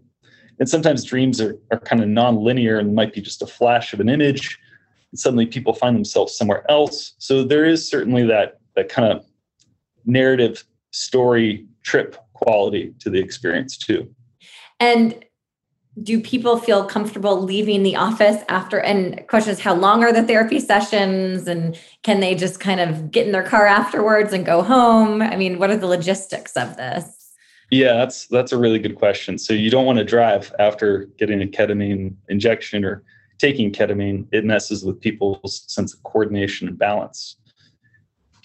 And 0.59 0.69
sometimes 0.69 1.05
dreams 1.05 1.41
are, 1.41 1.59
are 1.71 1.81
kind 1.81 2.03
of 2.03 2.09
non-linear 2.09 2.79
and 2.79 2.95
might 2.95 3.15
be 3.15 3.21
just 3.21 3.43
a 3.43 3.47
flash 3.47 3.93
of 3.93 4.01
an 4.01 4.09
image. 4.09 4.59
And 5.11 5.19
suddenly 5.19 5.47
people 5.47 5.73
find 5.73 5.97
themselves 5.97 6.37
somewhere 6.37 6.71
else. 6.71 7.15
So 7.19 7.43
there 7.43 7.65
is 7.65 7.89
certainly 7.89 8.25
that 8.27 8.61
that 8.77 8.89
kind 8.89 9.11
of 9.11 9.25
narrative 10.05 10.65
story 10.93 11.67
trip 11.83 12.17
quality 12.35 12.95
to 13.01 13.11
the 13.11 13.19
experience 13.19 13.77
too. 13.77 14.09
And 14.79 15.25
do 16.02 16.21
people 16.21 16.57
feel 16.57 16.85
comfortable 16.85 17.42
leaving 17.42 17.83
the 17.83 17.97
office 17.97 18.42
after 18.49 18.78
and 18.80 19.26
question 19.28 19.52
is 19.52 19.61
how 19.61 19.75
long 19.75 20.02
are 20.02 20.12
the 20.12 20.23
therapy 20.23 20.61
sessions 20.61 21.47
and 21.47 21.78
can 22.02 22.21
they 22.21 22.35
just 22.35 22.61
kind 22.61 22.80
of 22.80 23.11
get 23.11 23.26
in 23.26 23.33
their 23.33 23.42
car 23.42 23.66
afterwards 23.66 24.33
and 24.33 24.47
go 24.47 24.62
home? 24.62 25.21
I 25.21 25.37
mean 25.37 25.59
what 25.59 25.71
are 25.71 25.76
the 25.76 25.87
logistics 25.87 26.57
of 26.57 26.76
this? 26.76 27.35
Yeah 27.71 27.95
that's 27.95 28.26
that's 28.28 28.52
a 28.52 28.59
really 28.59 28.78
good 28.78 28.97
question. 28.97 29.38
So 29.38 29.52
you 29.52 29.71
don't 29.71 29.87
want 29.87 29.99
to 29.99 30.04
drive 30.04 30.52
after 30.59 31.07
getting 31.19 31.42
a 31.42 31.47
ketamine 31.47 32.14
injection 32.28 32.85
or 32.85 33.02
taking 33.38 33.73
ketamine. 33.73 34.26
It 34.33 34.45
messes 34.45 34.85
with 34.85 35.00
people's 35.00 35.64
sense 35.66 35.95
of 35.95 36.02
coordination 36.02 36.69
and 36.69 36.78
balance. 36.78 37.37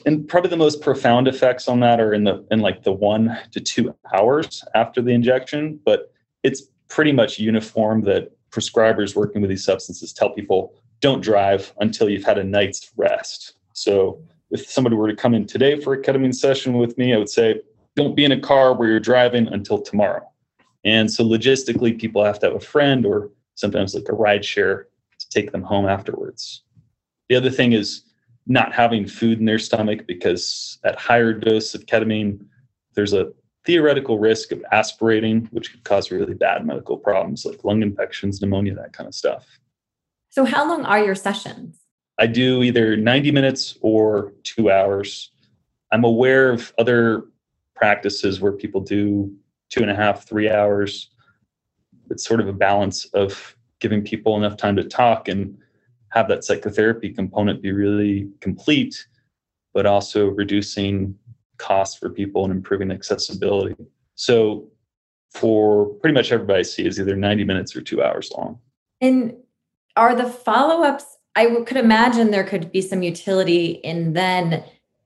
And 0.05 0.27
probably 0.27 0.51
the 0.51 0.57
most 0.57 0.81
profound 0.81 1.27
effects 1.27 1.67
on 1.67 1.79
that 1.79 1.99
are 1.99 2.13
in 2.13 2.25
the 2.25 2.45
in 2.51 2.59
like 2.59 2.83
the 2.83 2.93
one 2.93 3.37
to 3.51 3.59
two 3.59 3.95
hours 4.13 4.63
after 4.73 5.01
the 5.01 5.11
injection 5.11 5.79
but 5.85 6.11
it's 6.43 6.63
pretty 6.87 7.11
much 7.11 7.39
uniform 7.39 8.01
that 8.01 8.31
prescribers 8.51 9.15
working 9.15 9.41
with 9.41 9.49
these 9.49 9.65
substances 9.65 10.13
tell 10.13 10.29
people 10.29 10.73
don't 11.01 11.21
drive 11.21 11.73
until 11.79 12.09
you've 12.09 12.23
had 12.23 12.37
a 12.37 12.43
night's 12.43 12.91
rest. 12.95 13.53
So 13.73 14.21
if 14.51 14.69
somebody 14.69 14.95
were 14.95 15.09
to 15.09 15.15
come 15.15 15.33
in 15.33 15.45
today 15.45 15.79
for 15.79 15.93
a 15.93 16.01
ketamine 16.01 16.33
session 16.33 16.77
with 16.77 16.97
me 16.97 17.13
i 17.13 17.17
would 17.17 17.29
say 17.29 17.59
don't 17.95 18.15
be 18.15 18.25
in 18.25 18.31
a 18.31 18.39
car 18.39 18.73
where 18.73 18.89
you're 18.89 18.99
driving 18.99 19.47
until 19.47 19.81
tomorrow. 19.81 20.27
And 20.83 21.11
so 21.11 21.23
logistically 21.23 21.99
people 21.99 22.23
have 22.23 22.39
to 22.39 22.47
have 22.47 22.55
a 22.55 22.59
friend 22.59 23.05
or 23.05 23.31
sometimes 23.55 23.95
like 23.95 24.09
a 24.09 24.13
ride 24.13 24.43
share 24.43 24.87
to 25.17 25.29
take 25.29 25.51
them 25.51 25.63
home 25.63 25.87
afterwards. 25.87 26.63
The 27.29 27.35
other 27.35 27.49
thing 27.49 27.71
is 27.71 28.03
not 28.47 28.73
having 28.73 29.07
food 29.07 29.39
in 29.39 29.45
their 29.45 29.59
stomach 29.59 30.05
because 30.05 30.77
at 30.83 30.99
higher 30.99 31.33
dose 31.33 31.73
of 31.73 31.85
ketamine, 31.85 32.45
there's 32.93 33.13
a 33.13 33.31
theoretical 33.65 34.19
risk 34.19 34.51
of 34.51 34.63
aspirating, 34.71 35.47
which 35.51 35.71
could 35.71 35.83
cause 35.83 36.11
really 36.11 36.33
bad 36.33 36.65
medical 36.65 36.97
problems 36.97 37.45
like 37.45 37.63
lung 37.63 37.81
infections, 37.81 38.41
pneumonia, 38.41 38.75
that 38.75 38.93
kind 38.93 39.07
of 39.07 39.15
stuff. 39.15 39.45
So, 40.29 40.45
how 40.45 40.67
long 40.67 40.85
are 40.85 41.03
your 41.03 41.15
sessions? 41.15 41.79
I 42.17 42.27
do 42.27 42.63
either 42.63 42.95
90 42.95 43.31
minutes 43.31 43.77
or 43.81 44.33
two 44.43 44.71
hours. 44.71 45.31
I'm 45.91 46.03
aware 46.03 46.51
of 46.51 46.73
other 46.77 47.25
practices 47.75 48.39
where 48.39 48.51
people 48.51 48.81
do 48.81 49.33
two 49.69 49.81
and 49.81 49.91
a 49.91 49.95
half, 49.95 50.27
three 50.27 50.49
hours. 50.49 51.09
It's 52.09 52.25
sort 52.25 52.39
of 52.39 52.47
a 52.47 52.53
balance 52.53 53.05
of 53.13 53.55
giving 53.79 54.01
people 54.01 54.37
enough 54.37 54.55
time 54.55 54.75
to 54.77 54.83
talk 54.83 55.27
and 55.27 55.57
have 56.09 56.27
that 56.29 56.45
psychotherapy 56.45 57.09
component 57.09 57.61
be 57.61 57.71
really 57.71 58.29
complete, 58.39 59.05
but 59.73 59.85
also 59.85 60.27
reducing 60.27 61.17
costs 61.57 61.97
for 61.97 62.09
people 62.09 62.43
and 62.43 62.53
improving 62.53 62.91
accessibility. 62.91 63.75
So 64.15 64.69
for 65.31 65.85
pretty 65.85 66.13
much 66.13 66.31
everybody 66.31 66.59
I 66.59 66.63
see 66.63 66.85
is 66.85 66.99
either 66.99 67.15
90 67.15 67.43
minutes 67.43 67.75
or 67.75 67.81
two 67.81 68.01
hours 68.01 68.31
long. 68.37 68.59
And 69.01 69.35
are 69.95 70.15
the 70.15 70.29
follow-ups, 70.29 71.05
I 71.35 71.47
could 71.65 71.77
imagine 71.77 72.31
there 72.31 72.43
could 72.43 72.71
be 72.71 72.81
some 72.81 73.03
utility 73.03 73.71
in 73.71 74.13
then 74.13 74.63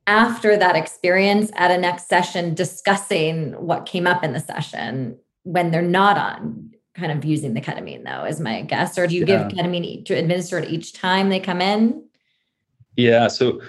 after 0.10 0.58
that 0.58 0.76
experience 0.76 1.52
at 1.56 1.70
a 1.70 1.78
next 1.78 2.08
session 2.08 2.56
discussing 2.56 3.54
what 3.54 3.86
came 3.86 4.08
up 4.08 4.24
in 4.24 4.34
the 4.34 4.40
session 4.40 5.16
when 5.44 5.70
they're 5.70 5.84
not 5.84 6.18
on 6.18 6.72
kind 6.96 7.12
of 7.12 7.24
using 7.24 7.54
the 7.54 7.62
ketamine 7.62 8.04
though 8.04 8.26
is 8.26 8.40
my 8.40 8.64
guess 8.64 8.98
or 8.98 9.06
do 9.06 9.16
you 9.16 9.24
yeah. 9.26 9.48
give 9.48 9.58
ketamine 9.58 10.04
to 10.04 10.16
administer 10.16 10.58
it 10.58 10.70
each 10.70 10.94
time 10.94 11.30
they 11.30 11.40
come 11.40 11.62
in 11.62 12.04
yeah 12.98 13.28
so 13.28 13.62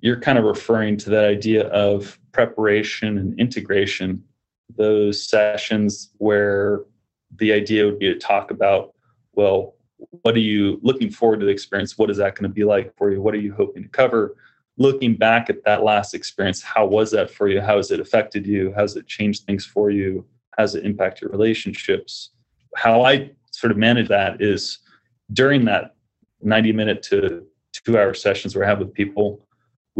you're 0.00 0.20
kind 0.20 0.38
of 0.38 0.44
referring 0.44 0.96
to 0.96 1.10
that 1.10 1.24
idea 1.24 1.66
of 1.70 2.19
preparation 2.32 3.18
and 3.18 3.38
integration 3.38 4.22
those 4.76 5.28
sessions 5.28 6.10
where 6.18 6.82
the 7.36 7.52
idea 7.52 7.84
would 7.84 7.98
be 7.98 8.12
to 8.12 8.18
talk 8.18 8.50
about 8.50 8.94
well 9.34 9.74
what 10.22 10.34
are 10.34 10.40
you 10.40 10.78
looking 10.82 11.10
forward 11.10 11.40
to 11.40 11.46
the 11.46 11.52
experience? 11.52 11.98
What 11.98 12.10
is 12.10 12.16
that 12.18 12.34
going 12.34 12.48
to 12.48 12.54
be 12.54 12.64
like 12.64 12.96
for 12.96 13.10
you? 13.10 13.20
What 13.20 13.34
are 13.34 13.40
you 13.40 13.52
hoping 13.52 13.82
to 13.82 13.88
cover? 13.88 14.36
Looking 14.76 15.14
back 15.14 15.50
at 15.50 15.64
that 15.64 15.82
last 15.82 16.14
experience 16.14 16.62
how 16.62 16.86
was 16.86 17.10
that 17.10 17.30
for 17.30 17.48
you? 17.48 17.60
How 17.60 17.76
has 17.76 17.90
it 17.90 18.00
affected 18.00 18.46
you? 18.46 18.72
How 18.72 18.82
has 18.82 18.96
it 18.96 19.06
changed 19.06 19.44
things 19.44 19.64
for 19.66 19.90
you? 19.90 20.24
How 20.56 20.64
does 20.64 20.74
it 20.74 20.86
impact 20.86 21.20
your 21.20 21.30
relationships? 21.30 22.30
How 22.76 23.02
I 23.02 23.30
sort 23.50 23.70
of 23.70 23.76
manage 23.76 24.08
that 24.08 24.40
is 24.40 24.78
during 25.32 25.64
that 25.66 25.96
90 26.42 26.72
minute 26.72 27.02
to 27.04 27.44
two 27.72 27.98
hour 27.98 28.14
sessions 28.14 28.56
where 28.56 28.64
I 28.64 28.68
have 28.68 28.78
with 28.78 28.94
people, 28.94 29.46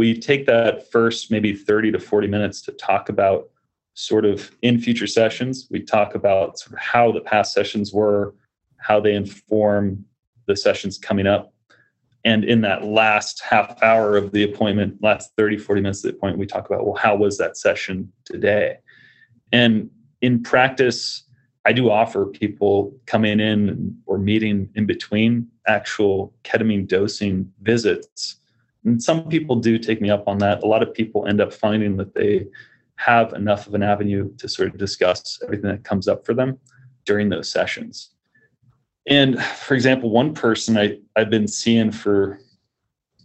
we 0.01 0.19
take 0.19 0.47
that 0.47 0.91
first 0.91 1.29
maybe 1.29 1.55
30 1.55 1.91
to 1.91 1.99
40 1.99 2.27
minutes 2.27 2.59
to 2.63 2.71
talk 2.71 3.09
about 3.09 3.49
sort 3.93 4.25
of 4.25 4.49
in 4.63 4.81
future 4.81 5.05
sessions. 5.05 5.67
We 5.69 5.79
talk 5.79 6.15
about 6.15 6.57
sort 6.57 6.73
of 6.73 6.79
how 6.79 7.11
the 7.11 7.21
past 7.21 7.53
sessions 7.53 7.93
were, 7.93 8.33
how 8.77 8.99
they 8.99 9.13
inform 9.13 10.03
the 10.47 10.55
sessions 10.55 10.97
coming 10.97 11.27
up. 11.27 11.53
And 12.25 12.43
in 12.43 12.61
that 12.61 12.83
last 12.83 13.43
half 13.43 13.83
hour 13.83 14.17
of 14.17 14.31
the 14.31 14.41
appointment, 14.41 14.97
last 15.03 15.33
30, 15.37 15.59
40 15.59 15.81
minutes 15.81 16.03
of 16.03 16.11
the 16.11 16.17
appointment, 16.17 16.39
we 16.39 16.47
talk 16.47 16.65
about, 16.65 16.83
well, 16.83 16.95
how 16.95 17.15
was 17.15 17.37
that 17.37 17.55
session 17.55 18.11
today? 18.25 18.79
And 19.51 19.91
in 20.21 20.41
practice, 20.41 21.25
I 21.63 21.73
do 21.73 21.91
offer 21.91 22.25
people 22.25 22.91
coming 23.05 23.39
in 23.39 23.95
or 24.07 24.17
meeting 24.17 24.67
in 24.73 24.87
between 24.87 25.47
actual 25.67 26.33
ketamine 26.43 26.87
dosing 26.87 27.53
visits. 27.61 28.37
And 28.83 29.01
some 29.01 29.27
people 29.29 29.57
do 29.57 29.77
take 29.77 30.01
me 30.01 30.09
up 30.09 30.27
on 30.27 30.39
that. 30.39 30.63
A 30.63 30.67
lot 30.67 30.83
of 30.83 30.93
people 30.93 31.27
end 31.27 31.41
up 31.41 31.53
finding 31.53 31.97
that 31.97 32.15
they 32.15 32.47
have 32.95 33.33
enough 33.33 33.67
of 33.67 33.73
an 33.73 33.83
avenue 33.83 34.33
to 34.37 34.47
sort 34.47 34.69
of 34.69 34.77
discuss 34.77 35.39
everything 35.43 35.69
that 35.69 35.83
comes 35.83 36.07
up 36.07 36.25
for 36.25 36.33
them 36.33 36.59
during 37.05 37.29
those 37.29 37.49
sessions. 37.49 38.11
And 39.07 39.41
for 39.43 39.73
example, 39.73 40.09
one 40.09 40.33
person 40.33 40.77
I, 40.77 40.99
I've 41.15 41.29
been 41.29 41.47
seeing 41.47 41.91
for 41.91 42.39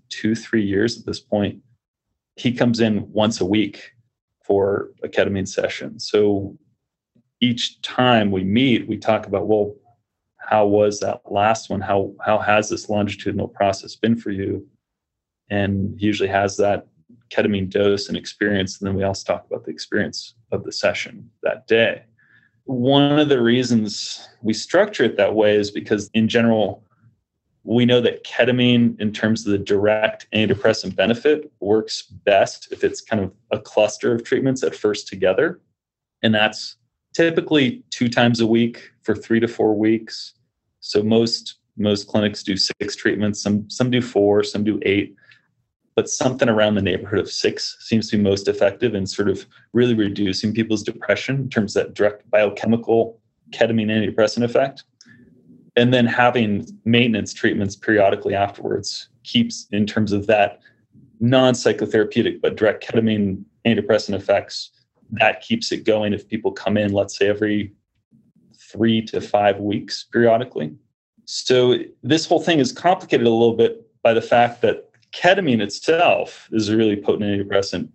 two, 0.08 0.34
three 0.34 0.64
years 0.64 0.98
at 0.98 1.04
this 1.04 1.20
point, 1.20 1.60
he 2.36 2.52
comes 2.52 2.80
in 2.80 3.10
once 3.12 3.40
a 3.40 3.46
week 3.46 3.92
for 4.42 4.90
a 5.02 5.08
ketamine 5.08 5.48
session. 5.48 5.98
So 5.98 6.56
each 7.40 7.80
time 7.82 8.30
we 8.30 8.44
meet, 8.44 8.88
we 8.88 8.96
talk 8.96 9.26
about, 9.26 9.46
well, 9.46 9.74
how 10.38 10.66
was 10.66 11.00
that 11.00 11.20
last 11.30 11.70
one? 11.70 11.80
How 11.80 12.12
how 12.24 12.38
has 12.38 12.70
this 12.70 12.88
longitudinal 12.88 13.48
process 13.48 13.96
been 13.96 14.16
for 14.16 14.30
you? 14.30 14.66
And 15.50 15.94
usually 16.00 16.28
has 16.28 16.56
that 16.56 16.86
ketamine 17.30 17.70
dose 17.70 18.08
and 18.08 18.16
experience. 18.16 18.78
And 18.78 18.88
then 18.88 18.94
we 18.94 19.04
also 19.04 19.32
talk 19.32 19.46
about 19.46 19.64
the 19.64 19.70
experience 19.70 20.34
of 20.52 20.64
the 20.64 20.72
session 20.72 21.30
that 21.42 21.66
day. 21.66 22.04
One 22.64 23.18
of 23.18 23.28
the 23.28 23.40
reasons 23.40 24.28
we 24.42 24.52
structure 24.52 25.04
it 25.04 25.16
that 25.16 25.34
way 25.34 25.54
is 25.54 25.70
because, 25.70 26.10
in 26.14 26.28
general, 26.28 26.82
we 27.62 27.84
know 27.84 28.00
that 28.00 28.24
ketamine, 28.24 28.98
in 29.00 29.12
terms 29.12 29.44
of 29.44 29.52
the 29.52 29.58
direct 29.58 30.26
antidepressant 30.32 30.94
benefit, 30.94 31.50
works 31.60 32.02
best 32.02 32.68
if 32.72 32.84
it's 32.84 33.00
kind 33.00 33.22
of 33.22 33.32
a 33.50 33.58
cluster 33.58 34.12
of 34.12 34.24
treatments 34.24 34.62
at 34.62 34.74
first 34.74 35.08
together. 35.08 35.60
And 36.22 36.34
that's 36.34 36.76
typically 37.12 37.82
two 37.90 38.08
times 38.08 38.40
a 38.40 38.46
week 38.46 38.90
for 39.02 39.14
three 39.14 39.40
to 39.40 39.48
four 39.48 39.74
weeks. 39.74 40.34
So 40.80 41.02
most 41.02 41.56
most 41.78 42.08
clinics 42.08 42.42
do 42.42 42.56
six 42.56 42.96
treatments, 42.96 43.42
some 43.42 43.68
some 43.68 43.90
do 43.90 44.00
four, 44.00 44.42
some 44.42 44.64
do 44.64 44.80
eight 44.82 45.14
but 45.96 46.10
something 46.10 46.48
around 46.48 46.74
the 46.74 46.82
neighborhood 46.82 47.18
of 47.18 47.30
six 47.30 47.76
seems 47.80 48.10
to 48.10 48.18
be 48.18 48.22
most 48.22 48.46
effective 48.46 48.94
in 48.94 49.06
sort 49.06 49.30
of 49.30 49.46
really 49.72 49.94
reducing 49.94 50.52
people's 50.52 50.82
depression 50.82 51.36
in 51.36 51.48
terms 51.48 51.74
of 51.74 51.86
that 51.86 51.94
direct 51.94 52.30
biochemical 52.30 53.18
ketamine 53.50 53.90
antidepressant 53.90 54.44
effect. 54.44 54.84
And 55.74 55.92
then 55.92 56.06
having 56.06 56.66
maintenance 56.84 57.32
treatments 57.32 57.76
periodically 57.76 58.34
afterwards 58.34 59.08
keeps, 59.24 59.66
in 59.72 59.86
terms 59.86 60.12
of 60.12 60.26
that 60.26 60.60
non 61.18 61.54
psychotherapeutic 61.54 62.42
but 62.42 62.56
direct 62.56 62.86
ketamine 62.86 63.42
antidepressant 63.66 64.14
effects, 64.14 64.70
that 65.12 65.40
keeps 65.40 65.72
it 65.72 65.84
going 65.84 66.12
if 66.12 66.28
people 66.28 66.52
come 66.52 66.76
in, 66.76 66.92
let's 66.92 67.16
say, 67.16 67.28
every 67.28 67.72
three 68.58 69.00
to 69.00 69.20
five 69.20 69.60
weeks 69.60 70.04
periodically. 70.12 70.74
So 71.24 71.76
this 72.02 72.26
whole 72.26 72.40
thing 72.40 72.58
is 72.58 72.70
complicated 72.70 73.26
a 73.26 73.30
little 73.30 73.56
bit 73.56 73.82
by 74.02 74.12
the 74.12 74.22
fact 74.22 74.60
that 74.62 74.85
ketamine 75.16 75.60
itself 75.60 76.48
is 76.52 76.68
a 76.68 76.76
really 76.76 76.96
potent 76.96 77.24
antidepressant. 77.24 77.88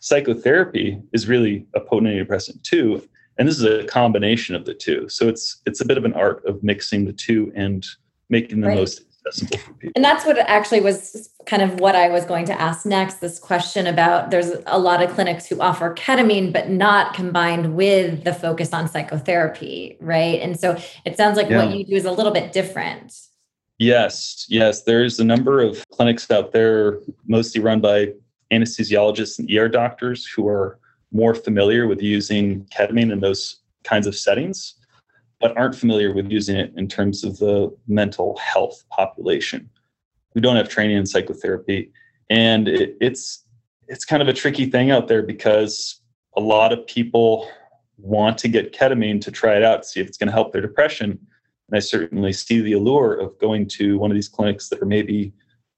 Psychotherapy 0.00 1.00
is 1.12 1.28
really 1.28 1.66
a 1.74 1.80
potent 1.80 2.12
antidepressant 2.12 2.62
too, 2.62 3.06
and 3.36 3.48
this 3.48 3.58
is 3.58 3.64
a 3.64 3.84
combination 3.84 4.54
of 4.54 4.64
the 4.64 4.74
two. 4.74 5.08
So 5.08 5.28
it's 5.28 5.60
it's 5.66 5.80
a 5.80 5.84
bit 5.84 5.98
of 5.98 6.04
an 6.04 6.14
art 6.14 6.44
of 6.44 6.62
mixing 6.62 7.04
the 7.04 7.12
two 7.12 7.52
and 7.54 7.84
making 8.28 8.60
the 8.60 8.68
right. 8.68 8.78
most 8.78 9.02
accessible 9.26 9.58
for 9.58 9.72
people. 9.74 9.92
And 9.96 10.04
that's 10.04 10.24
what 10.24 10.38
actually 10.38 10.80
was 10.80 11.30
kind 11.46 11.62
of 11.62 11.80
what 11.80 11.96
I 11.96 12.08
was 12.08 12.24
going 12.24 12.44
to 12.46 12.60
ask 12.60 12.86
next. 12.86 13.14
This 13.14 13.38
question 13.38 13.86
about 13.86 14.30
there's 14.30 14.52
a 14.66 14.78
lot 14.78 15.02
of 15.02 15.10
clinics 15.10 15.46
who 15.46 15.60
offer 15.60 15.94
ketamine, 15.94 16.52
but 16.52 16.68
not 16.68 17.14
combined 17.14 17.74
with 17.74 18.24
the 18.24 18.34
focus 18.34 18.72
on 18.72 18.88
psychotherapy, 18.88 19.96
right? 20.00 20.40
And 20.40 20.58
so 20.58 20.76
it 21.04 21.16
sounds 21.16 21.36
like 21.36 21.48
yeah. 21.48 21.64
what 21.64 21.76
you 21.76 21.84
do 21.84 21.94
is 21.94 22.04
a 22.04 22.12
little 22.12 22.32
bit 22.32 22.52
different. 22.52 23.27
Yes, 23.78 24.44
yes. 24.48 24.82
There's 24.82 25.20
a 25.20 25.24
number 25.24 25.60
of 25.60 25.88
clinics 25.90 26.30
out 26.30 26.52
there, 26.52 26.98
mostly 27.26 27.60
run 27.60 27.80
by 27.80 28.12
anesthesiologists 28.52 29.38
and 29.38 29.50
ER 29.50 29.68
doctors 29.68 30.26
who 30.26 30.48
are 30.48 30.78
more 31.12 31.34
familiar 31.34 31.86
with 31.86 32.02
using 32.02 32.64
ketamine 32.76 33.12
in 33.12 33.20
those 33.20 33.60
kinds 33.84 34.06
of 34.06 34.16
settings, 34.16 34.74
but 35.40 35.56
aren't 35.56 35.76
familiar 35.76 36.12
with 36.12 36.30
using 36.30 36.56
it 36.56 36.72
in 36.76 36.88
terms 36.88 37.22
of 37.22 37.38
the 37.38 37.74
mental 37.86 38.36
health 38.38 38.84
population 38.90 39.70
who 40.34 40.40
don't 40.40 40.56
have 40.56 40.68
training 40.68 40.96
in 40.96 41.06
psychotherapy. 41.06 41.92
And 42.30 42.68
it, 42.68 42.96
it's 43.00 43.44
it's 43.86 44.04
kind 44.04 44.20
of 44.20 44.28
a 44.28 44.34
tricky 44.34 44.66
thing 44.66 44.90
out 44.90 45.08
there 45.08 45.22
because 45.22 46.00
a 46.36 46.40
lot 46.40 46.72
of 46.72 46.86
people 46.86 47.48
want 47.96 48.36
to 48.38 48.48
get 48.48 48.72
ketamine 48.72 49.20
to 49.22 49.30
try 49.30 49.56
it 49.56 49.62
out, 49.62 49.86
see 49.86 50.00
if 50.00 50.06
it's 50.06 50.18
going 50.18 50.26
to 50.26 50.32
help 50.32 50.52
their 50.52 50.60
depression 50.60 51.18
and 51.68 51.76
I 51.76 51.80
certainly 51.80 52.32
see 52.32 52.60
the 52.60 52.72
allure 52.72 53.14
of 53.14 53.38
going 53.38 53.68
to 53.68 53.98
one 53.98 54.10
of 54.10 54.14
these 54.14 54.28
clinics 54.28 54.68
that 54.68 54.80
are 54.80 54.86
maybe 54.86 55.32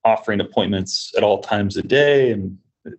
offering 0.04 0.40
appointments 0.40 1.12
at 1.16 1.24
all 1.24 1.40
times 1.40 1.76
a 1.76 1.82
day. 1.82 2.30
And 2.30 2.56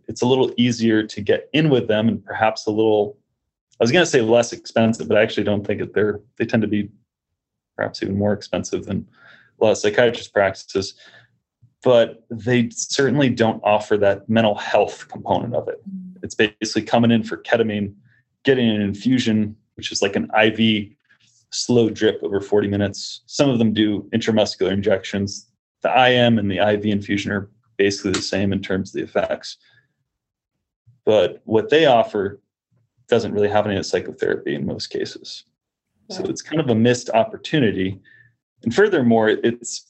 it's 0.08 0.21
a 0.21 0.27
little 0.27 0.54
easier 0.58 1.04
to 1.08 1.21
get 1.21 1.49
in 1.54 1.69
with 1.69 1.88
them 1.88 2.08
and 2.08 2.23
perhaps 2.23 2.67
a 2.67 2.71
little, 2.71 3.17
I 3.80 3.84
was 3.84 3.91
going 3.91 4.04
to 4.04 4.10
say 4.10 4.21
less 4.21 4.51
expensive, 4.51 5.08
but 5.08 5.17
I 5.17 5.21
actually 5.21 5.45
don't 5.45 5.65
think 5.65 5.80
that 5.80 5.93
they're, 5.93 6.19
they 6.38 6.45
tend 6.45 6.62
to 6.62 6.67
be 6.67 6.89
perhaps 7.77 8.04
even 8.04 8.17
more 8.17 8.34
expensive 8.34 8.86
than 8.86 9.08
a 9.60 9.63
lot 9.63 9.71
of 9.71 9.77
psychiatrist 9.77 10.34
practices. 10.34 10.93
But 11.84 12.25
they 12.30 12.69
certainly 12.71 13.30
don't 13.30 13.62
offer 13.63 13.97
that 13.97 14.30
mental 14.30 14.56
health 14.56 15.08
component 15.08 15.56
of 15.56 15.67
it. 15.67 15.82
Mm. 15.89 16.23
It's 16.23 16.36
basically 16.36 16.84
coming 16.84 17.10
in 17.10 17.23
for 17.23 17.38
ketamine, 17.38 17.95
getting 18.43 18.69
an 18.69 18.82
infusion, 18.82 19.56
which 19.75 19.91
is 19.91 20.01
like 20.01 20.15
an 20.15 20.30
IV 20.39 20.91
slow 21.52 21.90
drip 21.90 22.20
over 22.24 22.42
40 22.42 22.68
minutes. 22.68 23.22
Some 23.28 23.50
of 23.50 23.60
them 23.60 23.74
do 23.74 24.10
intramuscular 24.14 24.72
injections. 24.72 25.48
The 25.82 25.90
IM 25.90 26.38
and 26.38 26.50
the 26.50 26.58
IV 26.58 26.86
infusion 26.86 27.32
are 27.32 27.50
basically 27.78 28.12
the 28.12 28.22
same 28.22 28.54
in 28.54 28.62
terms 28.62 28.90
of 28.90 28.94
the 28.94 29.04
effects. 29.04 29.58
But 31.06 31.42
what 31.46 31.70
they 31.70 31.86
offer 31.86 32.42
doesn't 33.08 33.34
really 33.34 33.50
have 33.50 33.66
any 33.66 33.76
of 33.76 33.86
psychotherapy 33.86 34.56
in 34.56 34.66
most 34.66 34.88
cases. 34.88 35.44
So 36.10 36.24
it's 36.26 36.42
kind 36.42 36.62
of 36.62 36.70
a 36.70 36.76
missed 36.76 37.10
opportunity. 37.10 38.00
And 38.64 38.74
furthermore, 38.74 39.30
it's 39.30 39.88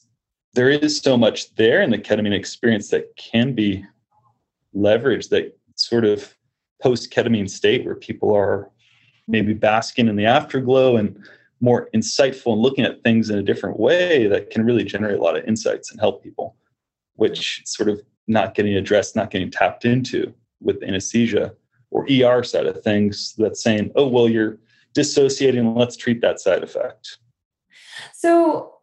there 0.54 0.70
is 0.70 0.98
so 0.98 1.16
much 1.16 1.54
there 1.54 1.82
in 1.82 1.90
the 1.90 1.98
ketamine 1.98 2.34
experience 2.34 2.88
that 2.90 3.16
can 3.16 3.54
be 3.54 3.84
leveraged 4.74 5.30
that 5.30 5.58
sort 5.76 6.04
of 6.04 6.36
post 6.82 7.10
ketamine 7.12 7.48
state 7.48 7.84
where 7.84 7.94
people 7.94 8.34
are 8.34 8.70
maybe 9.28 9.54
basking 9.54 10.08
in 10.08 10.16
the 10.16 10.26
afterglow 10.26 10.96
and 10.96 11.16
more 11.62 11.88
insightful 11.94 12.52
and 12.52 12.60
looking 12.60 12.84
at 12.84 13.02
things 13.02 13.30
in 13.30 13.38
a 13.38 13.42
different 13.42 13.78
way 13.78 14.26
that 14.26 14.50
can 14.50 14.66
really 14.66 14.84
generate 14.84 15.18
a 15.18 15.22
lot 15.22 15.36
of 15.36 15.44
insights 15.44 15.90
and 15.90 16.00
help 16.00 16.22
people, 16.22 16.56
which 17.14 17.62
sort 17.64 17.88
of 17.88 18.02
not 18.26 18.54
getting 18.54 18.74
addressed, 18.74 19.16
not 19.16 19.30
getting 19.30 19.50
tapped 19.50 19.84
into 19.84 20.34
with 20.60 20.82
anesthesia 20.82 21.54
or 21.90 22.06
ER 22.10 22.42
side 22.42 22.66
of 22.66 22.82
things 22.82 23.34
that's 23.38 23.62
saying, 23.62 23.92
oh, 23.94 24.08
well, 24.08 24.28
you're 24.28 24.58
dissociating, 24.92 25.74
let's 25.74 25.96
treat 25.96 26.20
that 26.20 26.40
side 26.40 26.62
effect. 26.62 27.18
So, 28.12 28.74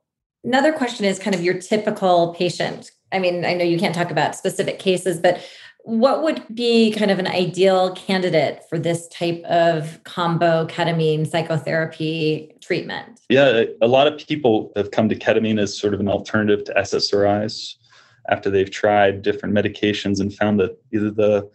another 0.44 0.72
question 0.72 1.06
is 1.06 1.20
kind 1.20 1.36
of 1.36 1.44
your 1.44 1.60
typical 1.60 2.34
patient. 2.34 2.92
I 3.12 3.20
mean, 3.20 3.44
I 3.44 3.54
know 3.54 3.66
you 3.66 3.80
can't 3.80 3.96
talk 3.96 4.12
about 4.12 4.36
specific 4.36 4.80
cases, 4.80 5.20
but 5.20 5.42
what 5.90 6.22
would 6.22 6.44
be 6.54 6.92
kind 6.92 7.10
of 7.10 7.18
an 7.18 7.26
ideal 7.26 7.96
candidate 7.96 8.64
for 8.70 8.78
this 8.78 9.08
type 9.08 9.42
of 9.46 10.04
combo 10.04 10.68
ketamine 10.68 11.28
psychotherapy 11.28 12.56
treatment? 12.62 13.22
Yeah, 13.28 13.64
a 13.82 13.88
lot 13.88 14.06
of 14.06 14.16
people 14.28 14.72
have 14.76 14.92
come 14.92 15.10
to 15.10 15.16
ketamine 15.16 15.60
as 15.60 15.76
sort 15.76 15.96
of 15.96 16.00
an 16.00 16.08
alternative 16.08 16.64
to 16.66 16.74
SSRIs 16.74 17.74
after 18.30 18.52
they've 18.52 18.70
tried 18.70 19.24
different 19.24 19.56
medications 19.56 20.20
and 20.20 20.32
found 20.32 20.60
that 20.60 20.80
either 20.94 21.10
the 21.10 21.50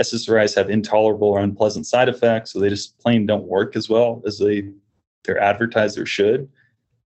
SSRIs 0.00 0.56
have 0.56 0.68
intolerable 0.68 1.28
or 1.28 1.38
unpleasant 1.38 1.86
side 1.86 2.08
effects, 2.08 2.52
so 2.52 2.58
they 2.58 2.68
just 2.68 2.98
plain 2.98 3.26
don't 3.26 3.44
work 3.44 3.76
as 3.76 3.88
well 3.88 4.22
as 4.26 4.38
they 4.38 4.68
they're 5.24 5.40
advertised 5.40 5.98
or 5.98 6.06
should. 6.06 6.48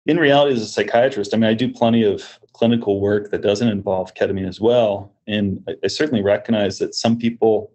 In 0.08 0.17
reality, 0.17 0.56
as 0.56 0.62
a 0.62 0.67
psychiatrist, 0.67 1.34
I 1.34 1.38
mean, 1.38 1.49
I 1.49 1.54
do 1.54 1.71
plenty 1.71 2.04
of 2.04 2.39
clinical 2.56 3.02
work 3.02 3.32
that 3.32 3.41
doesn't 3.41 3.68
involve 3.68 4.13
ketamine 4.13 4.48
as 4.48 4.62
well. 4.62 5.13
And 5.28 5.62
I, 5.68 5.76
I 5.84 5.88
certainly 5.88 6.24
recognize 6.24 6.80
that 6.80 6.96
some 6.96 7.18
people 7.18 7.72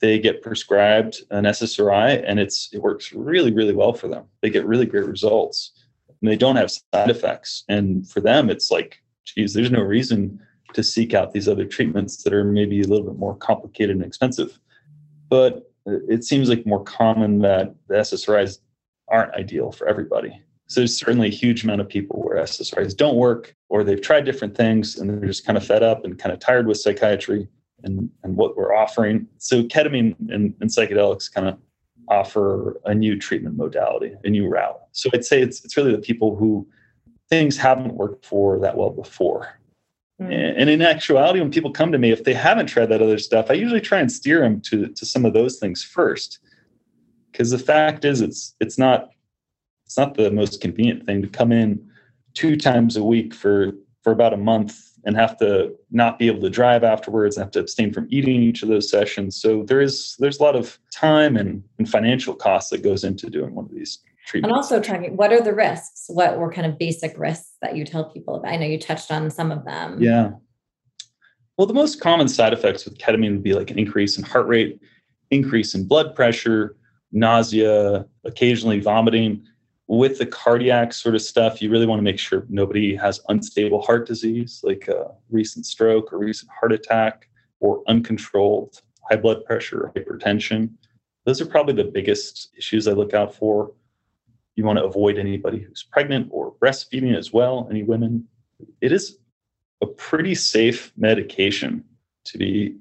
they 0.00 0.18
get 0.18 0.42
prescribed 0.42 1.22
an 1.30 1.44
SSRI 1.44 2.22
and 2.26 2.38
it's 2.38 2.68
it 2.72 2.82
works 2.82 3.12
really, 3.12 3.52
really 3.52 3.74
well 3.74 3.92
for 3.92 4.08
them. 4.08 4.24
They 4.42 4.50
get 4.50 4.66
really 4.66 4.86
great 4.86 5.06
results 5.06 5.72
and 6.08 6.30
they 6.30 6.36
don't 6.36 6.56
have 6.56 6.70
side 6.70 7.10
effects. 7.10 7.64
And 7.68 8.08
for 8.08 8.20
them, 8.20 8.50
it's 8.50 8.70
like, 8.70 9.02
geez, 9.24 9.54
there's 9.54 9.70
no 9.70 9.82
reason 9.82 10.40
to 10.74 10.82
seek 10.82 11.14
out 11.14 11.32
these 11.32 11.48
other 11.48 11.64
treatments 11.64 12.22
that 12.22 12.32
are 12.32 12.44
maybe 12.44 12.80
a 12.80 12.86
little 12.86 13.06
bit 13.06 13.18
more 13.18 13.36
complicated 13.36 13.96
and 13.96 14.04
expensive. 14.04 14.58
But 15.28 15.70
it 15.86 16.24
seems 16.24 16.48
like 16.48 16.66
more 16.66 16.84
common 16.84 17.40
that 17.40 17.74
the 17.88 17.94
SSRIs 17.94 18.58
aren't 19.08 19.34
ideal 19.34 19.72
for 19.72 19.88
everybody. 19.88 20.40
So 20.70 20.82
there's 20.82 20.96
certainly 20.96 21.26
a 21.26 21.32
huge 21.32 21.64
amount 21.64 21.80
of 21.80 21.88
people 21.88 22.22
where 22.22 22.40
SSRIs 22.40 22.96
don't 22.96 23.16
work, 23.16 23.56
or 23.70 23.82
they've 23.82 24.00
tried 24.00 24.24
different 24.24 24.56
things 24.56 24.96
and 24.98 25.10
they're 25.10 25.26
just 25.26 25.44
kind 25.44 25.58
of 25.58 25.66
fed 25.66 25.82
up 25.82 26.04
and 26.04 26.16
kind 26.16 26.32
of 26.32 26.38
tired 26.38 26.68
with 26.68 26.78
psychiatry 26.78 27.48
and, 27.82 28.08
and 28.22 28.36
what 28.36 28.56
we're 28.56 28.72
offering. 28.72 29.26
So 29.38 29.64
ketamine 29.64 30.14
and, 30.32 30.54
and 30.60 30.70
psychedelics 30.70 31.32
kind 31.32 31.48
of 31.48 31.58
offer 32.06 32.80
a 32.84 32.94
new 32.94 33.18
treatment 33.18 33.56
modality, 33.56 34.14
a 34.22 34.30
new 34.30 34.46
route. 34.46 34.78
So 34.92 35.10
I'd 35.12 35.24
say 35.24 35.42
it's 35.42 35.64
it's 35.64 35.76
really 35.76 35.90
the 35.90 35.98
people 35.98 36.36
who 36.36 36.68
things 37.28 37.56
haven't 37.56 37.94
worked 37.94 38.24
for 38.24 38.60
that 38.60 38.76
well 38.76 38.90
before. 38.90 39.48
Mm. 40.22 40.54
And 40.56 40.70
in 40.70 40.82
actuality, 40.82 41.40
when 41.40 41.50
people 41.50 41.72
come 41.72 41.90
to 41.90 41.98
me, 41.98 42.12
if 42.12 42.22
they 42.22 42.34
haven't 42.34 42.66
tried 42.66 42.90
that 42.90 43.02
other 43.02 43.18
stuff, 43.18 43.50
I 43.50 43.54
usually 43.54 43.80
try 43.80 43.98
and 43.98 44.12
steer 44.12 44.42
them 44.42 44.60
to, 44.66 44.86
to 44.86 45.04
some 45.04 45.24
of 45.24 45.32
those 45.32 45.58
things 45.58 45.82
first. 45.82 46.38
Because 47.32 47.50
the 47.50 47.58
fact 47.58 48.04
is, 48.04 48.20
it's 48.20 48.54
it's 48.60 48.78
not 48.78 49.10
it's 49.90 49.98
not 49.98 50.14
the 50.14 50.30
most 50.30 50.60
convenient 50.60 51.04
thing 51.04 51.20
to 51.20 51.26
come 51.26 51.50
in 51.50 51.84
two 52.34 52.56
times 52.56 52.96
a 52.96 53.02
week 53.02 53.34
for 53.34 53.72
for 54.04 54.12
about 54.12 54.32
a 54.32 54.36
month 54.36 54.80
and 55.04 55.16
have 55.16 55.36
to 55.38 55.74
not 55.90 56.16
be 56.16 56.28
able 56.28 56.40
to 56.42 56.48
drive 56.48 56.84
afterwards 56.84 57.36
and 57.36 57.42
have 57.42 57.50
to 57.50 57.58
abstain 57.58 57.92
from 57.92 58.06
eating 58.08 58.40
each 58.40 58.62
of 58.62 58.68
those 58.68 58.88
sessions. 58.88 59.34
So 59.34 59.64
there 59.64 59.80
is 59.80 60.14
there's 60.20 60.38
a 60.38 60.44
lot 60.44 60.54
of 60.54 60.78
time 60.94 61.36
and, 61.36 61.64
and 61.78 61.88
financial 61.88 62.36
costs 62.36 62.70
that 62.70 62.84
goes 62.84 63.02
into 63.02 63.28
doing 63.28 63.52
one 63.52 63.64
of 63.64 63.72
these 63.72 63.98
treatments. 64.26 64.52
And 64.52 64.56
also 64.56 64.80
talking 64.80 65.16
what 65.16 65.32
are 65.32 65.40
the 65.40 65.52
risks? 65.52 66.04
What 66.06 66.38
were 66.38 66.52
kind 66.52 66.68
of 66.68 66.78
basic 66.78 67.18
risks 67.18 67.56
that 67.60 67.76
you 67.76 67.84
tell 67.84 68.04
people 68.04 68.36
about? 68.36 68.52
I 68.52 68.58
know 68.58 68.66
you 68.66 68.78
touched 68.78 69.10
on 69.10 69.28
some 69.28 69.50
of 69.50 69.64
them. 69.64 70.00
Yeah. 70.00 70.30
Well, 71.58 71.66
the 71.66 71.74
most 71.74 72.00
common 72.00 72.28
side 72.28 72.52
effects 72.52 72.84
with 72.84 72.96
ketamine 72.96 73.32
would 73.32 73.42
be 73.42 73.54
like 73.54 73.72
an 73.72 73.78
increase 73.80 74.16
in 74.16 74.22
heart 74.22 74.46
rate, 74.46 74.80
increase 75.32 75.74
in 75.74 75.88
blood 75.88 76.14
pressure, 76.14 76.76
nausea, 77.10 78.06
occasionally 78.24 78.78
vomiting 78.78 79.44
with 79.90 80.18
the 80.18 80.26
cardiac 80.26 80.92
sort 80.92 81.16
of 81.16 81.20
stuff, 81.20 81.60
you 81.60 81.68
really 81.68 81.84
want 81.84 81.98
to 81.98 82.04
make 82.04 82.18
sure 82.18 82.46
nobody 82.48 82.94
has 82.94 83.20
unstable 83.28 83.82
heart 83.82 84.06
disease, 84.06 84.60
like 84.62 84.86
a 84.86 85.10
recent 85.30 85.66
stroke 85.66 86.12
or 86.12 86.18
recent 86.18 86.48
heart 86.52 86.72
attack, 86.72 87.28
or 87.58 87.82
uncontrolled 87.88 88.82
high 89.10 89.16
blood 89.16 89.44
pressure, 89.44 89.80
or 89.80 89.92
hypertension. 89.92 90.70
Those 91.24 91.40
are 91.40 91.46
probably 91.46 91.74
the 91.74 91.90
biggest 91.90 92.50
issues 92.56 92.86
I 92.86 92.92
look 92.92 93.14
out 93.14 93.34
for. 93.34 93.72
You 94.54 94.62
want 94.62 94.78
to 94.78 94.84
avoid 94.84 95.18
anybody 95.18 95.58
who's 95.58 95.82
pregnant 95.82 96.28
or 96.30 96.54
breastfeeding 96.62 97.18
as 97.18 97.32
well, 97.32 97.66
any 97.68 97.82
women. 97.82 98.28
It 98.80 98.92
is 98.92 99.18
a 99.82 99.86
pretty 99.86 100.36
safe 100.36 100.92
medication, 100.96 101.82
to 102.26 102.38
be 102.38 102.76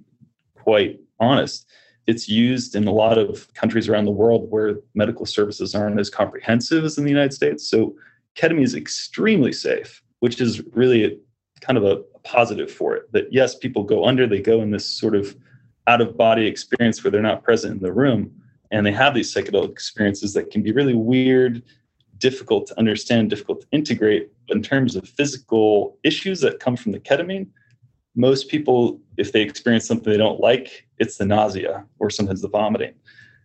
quite 0.53 0.99
honest 1.19 1.65
it's 2.09 2.27
used 2.27 2.75
in 2.75 2.87
a 2.87 2.91
lot 2.91 3.19
of 3.19 3.53
countries 3.53 3.87
around 3.87 4.05
the 4.05 4.19
world 4.23 4.49
where 4.49 4.79
medical 4.95 5.27
services 5.27 5.75
aren't 5.75 5.99
as 5.99 6.09
comprehensive 6.09 6.83
as 6.83 6.97
in 6.97 7.03
the 7.03 7.11
United 7.11 7.33
States. 7.33 7.69
So 7.69 7.95
ketamine 8.35 8.63
is 8.63 8.73
extremely 8.73 9.53
safe, 9.53 10.01
which 10.19 10.41
is 10.41 10.65
really 10.73 11.19
kind 11.61 11.77
of 11.77 11.83
a, 11.83 12.01
a 12.15 12.19
positive 12.23 12.71
for 12.71 12.95
it. 12.95 13.11
That 13.11 13.31
yes, 13.31 13.53
people 13.53 13.83
go 13.83 14.05
under, 14.05 14.25
they 14.25 14.41
go 14.41 14.59
in 14.63 14.71
this 14.71 14.87
sort 14.87 15.13
of 15.13 15.35
out 15.85 16.01
of 16.01 16.17
body 16.17 16.47
experience 16.47 17.03
where 17.03 17.11
they're 17.11 17.21
not 17.21 17.43
present 17.43 17.75
in 17.75 17.83
the 17.83 17.93
room 17.93 18.33
and 18.71 18.83
they 18.83 18.91
have 18.91 19.13
these 19.13 19.31
psychedelic 19.31 19.69
experiences 19.69 20.33
that 20.33 20.49
can 20.49 20.63
be 20.63 20.71
really 20.71 20.95
weird, 20.95 21.61
difficult 22.17 22.65
to 22.67 22.79
understand, 22.79 23.29
difficult 23.29 23.61
to 23.61 23.67
integrate. 23.71 24.31
But 24.47 24.57
in 24.57 24.63
terms 24.63 24.95
of 24.95 25.07
physical 25.07 25.99
issues 26.03 26.41
that 26.41 26.59
come 26.59 26.75
from 26.75 26.91
the 26.91 26.99
ketamine, 26.99 27.49
most 28.15 28.49
people, 28.49 28.99
if 29.17 29.31
they 29.31 29.41
experience 29.41 29.85
something 29.85 30.11
they 30.11 30.17
don't 30.17 30.39
like, 30.39 30.88
it's 30.99 31.17
the 31.17 31.25
nausea 31.25 31.85
or 31.99 32.09
sometimes 32.09 32.41
the 32.41 32.49
vomiting. 32.49 32.93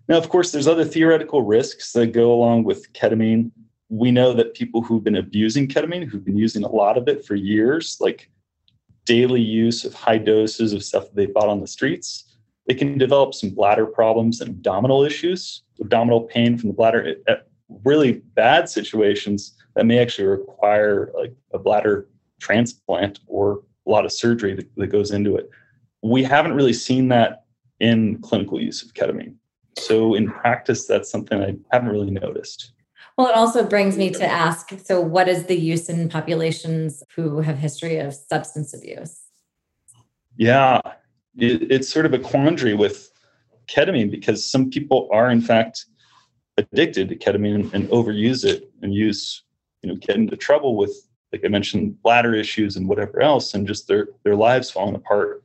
Now, 0.09 0.19
of 0.19 0.29
course, 0.29 0.53
there's 0.53 0.69
other 0.69 0.85
theoretical 0.85 1.43
risks 1.43 1.93
that 1.93 2.09
go 2.09 2.33
along 2.33 2.65
with 2.65 2.93
ketamine. 2.93 3.51
We 3.89 4.11
know 4.11 4.33
that 4.35 4.55
people 4.55 4.83
who've 4.83 5.03
been 5.03 5.17
abusing 5.17 5.69
ketamine, 5.69 6.07
who've 6.07 6.25
been 6.25 6.37
using 6.37 6.65
a 6.65 6.69
lot 6.69 6.99
of 6.99 7.09
it 7.09 7.25
for 7.25 7.35
years, 7.35 7.97
like 8.01 8.31
daily 9.07 9.41
use 9.41 9.85
of 9.85 9.95
high 9.95 10.19
doses 10.19 10.73
of 10.73 10.83
stuff 10.83 11.05
that 11.05 11.17
they 11.17 11.27
bought 11.27 11.49
on 11.49 11.61
the 11.61 11.67
streets, 11.67 12.37
they 12.67 12.75
can 12.75 12.99
develop 12.99 13.35
some 13.35 13.51
bladder 13.51 13.87
problems 13.87 14.41
and 14.41 14.51
abdominal 14.51 15.05
issues, 15.05 15.63
abdominal 15.81 16.23
pain 16.23 16.57
from 16.57 16.71
the 16.71 16.75
bladder 16.75 17.17
at 17.27 17.47
really 17.85 18.23
bad 18.35 18.69
situations 18.69 19.57
that 19.75 19.87
may 19.87 19.99
actually 19.99 20.27
require 20.27 21.11
like 21.17 21.35
a 21.53 21.59
bladder 21.59 22.09
transplant 22.41 23.21
or 23.27 23.63
a 23.87 23.91
lot 23.91 24.05
of 24.05 24.13
surgery 24.13 24.55
that, 24.55 24.69
that 24.77 24.87
goes 24.89 25.11
into 25.11 25.37
it. 25.37 25.49
We 26.03 26.23
haven't 26.23 26.55
really 26.55 26.73
seen 26.73 27.09
that 27.09 27.44
in 27.85 28.19
clinical 28.23 28.61
use 28.61 28.83
of 28.83 28.95
ketamine. 28.95 29.35
So 29.77 30.15
in 30.15 30.31
practice, 30.31 30.87
that's 30.87 31.11
something 31.11 31.43
I 31.43 31.57
haven't 31.71 31.91
really 31.91 32.11
noticed. 32.11 32.73
Well, 33.17 33.29
it 33.29 33.37
also 33.37 33.65
brings 33.65 33.97
me 33.97 34.11
to 34.11 34.27
ask 34.27 34.73
so, 34.85 35.01
what 35.01 35.29
is 35.29 35.45
the 35.45 35.57
use 35.57 35.89
in 35.89 36.09
populations 36.09 37.03
who 37.15 37.41
have 37.41 37.59
history 37.59 37.99
of 37.99 38.15
substance 38.15 38.75
abuse? 38.75 39.21
Yeah, 40.37 40.81
it, 41.37 41.71
it's 41.71 41.89
sort 41.89 42.07
of 42.07 42.15
a 42.15 42.19
quandary 42.19 42.75
with 42.75 43.11
ketamine 43.69 44.11
because 44.11 44.49
some 44.51 44.71
people 44.71 45.09
are, 45.13 45.31
in 45.31 45.41
fact, 45.41 45.87
addicted 46.57 47.09
to 47.11 47.17
ketamine 47.17 47.55
and, 47.55 47.75
and 47.75 47.89
overuse 47.91 48.45
it 48.45 48.73
and 48.83 48.95
use, 48.95 49.45
you 49.83 49.89
know, 49.91 49.97
get 49.97 50.17
into 50.17 50.37
trouble 50.37 50.77
with 50.77 50.95
like 51.35 51.45
I 51.45 51.49
mentioned, 51.49 52.01
bladder 52.01 52.33
issues 52.33 52.77
and 52.77 52.89
whatever 52.89 53.21
else, 53.21 53.55
and 53.55 53.67
just 53.67 53.89
their 53.89 54.07
their 54.23 54.37
lives 54.37 54.71
falling 54.71 54.95
apart. 54.95 55.43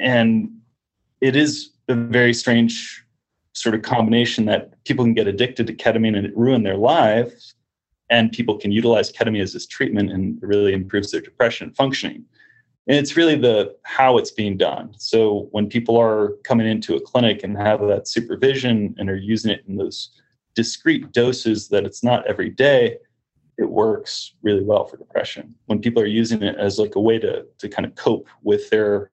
And 0.00 0.50
it 1.26 1.36
is 1.36 1.70
a 1.88 1.94
very 1.94 2.32
strange 2.32 3.04
sort 3.52 3.74
of 3.74 3.82
combination 3.82 4.44
that 4.46 4.82
people 4.84 5.04
can 5.04 5.14
get 5.14 5.26
addicted 5.26 5.66
to 5.66 5.74
ketamine 5.74 6.16
and 6.16 6.26
it 6.26 6.36
ruin 6.36 6.62
their 6.62 6.76
lives, 6.76 7.54
and 8.10 8.30
people 8.30 8.56
can 8.58 8.70
utilize 8.70 9.10
ketamine 9.10 9.42
as 9.42 9.52
this 9.52 9.66
treatment 9.66 10.12
and 10.12 10.40
it 10.40 10.46
really 10.46 10.72
improves 10.72 11.10
their 11.10 11.20
depression 11.20 11.72
functioning. 11.72 12.24
And 12.86 12.96
it's 12.96 13.16
really 13.16 13.34
the 13.34 13.74
how 13.82 14.16
it's 14.18 14.30
being 14.30 14.56
done. 14.56 14.94
So 14.98 15.48
when 15.50 15.68
people 15.68 15.96
are 15.96 16.34
coming 16.44 16.68
into 16.68 16.94
a 16.94 17.00
clinic 17.00 17.42
and 17.42 17.56
have 17.56 17.80
that 17.80 18.06
supervision 18.06 18.94
and 18.98 19.10
are 19.10 19.16
using 19.16 19.50
it 19.50 19.64
in 19.66 19.76
those 19.76 20.10
discrete 20.54 21.10
doses 21.12 21.68
that 21.68 21.84
it's 21.84 22.04
not 22.04 22.24
every 22.28 22.50
day, 22.50 22.98
it 23.58 23.68
works 23.68 24.34
really 24.42 24.62
well 24.62 24.84
for 24.84 24.96
depression 24.98 25.54
when 25.64 25.80
people 25.80 26.02
are 26.02 26.06
using 26.06 26.42
it 26.42 26.56
as 26.58 26.78
like 26.78 26.94
a 26.94 27.00
way 27.00 27.18
to 27.18 27.44
to 27.58 27.68
kind 27.68 27.86
of 27.86 27.94
cope 27.94 28.28
with 28.42 28.68
their 28.70 29.10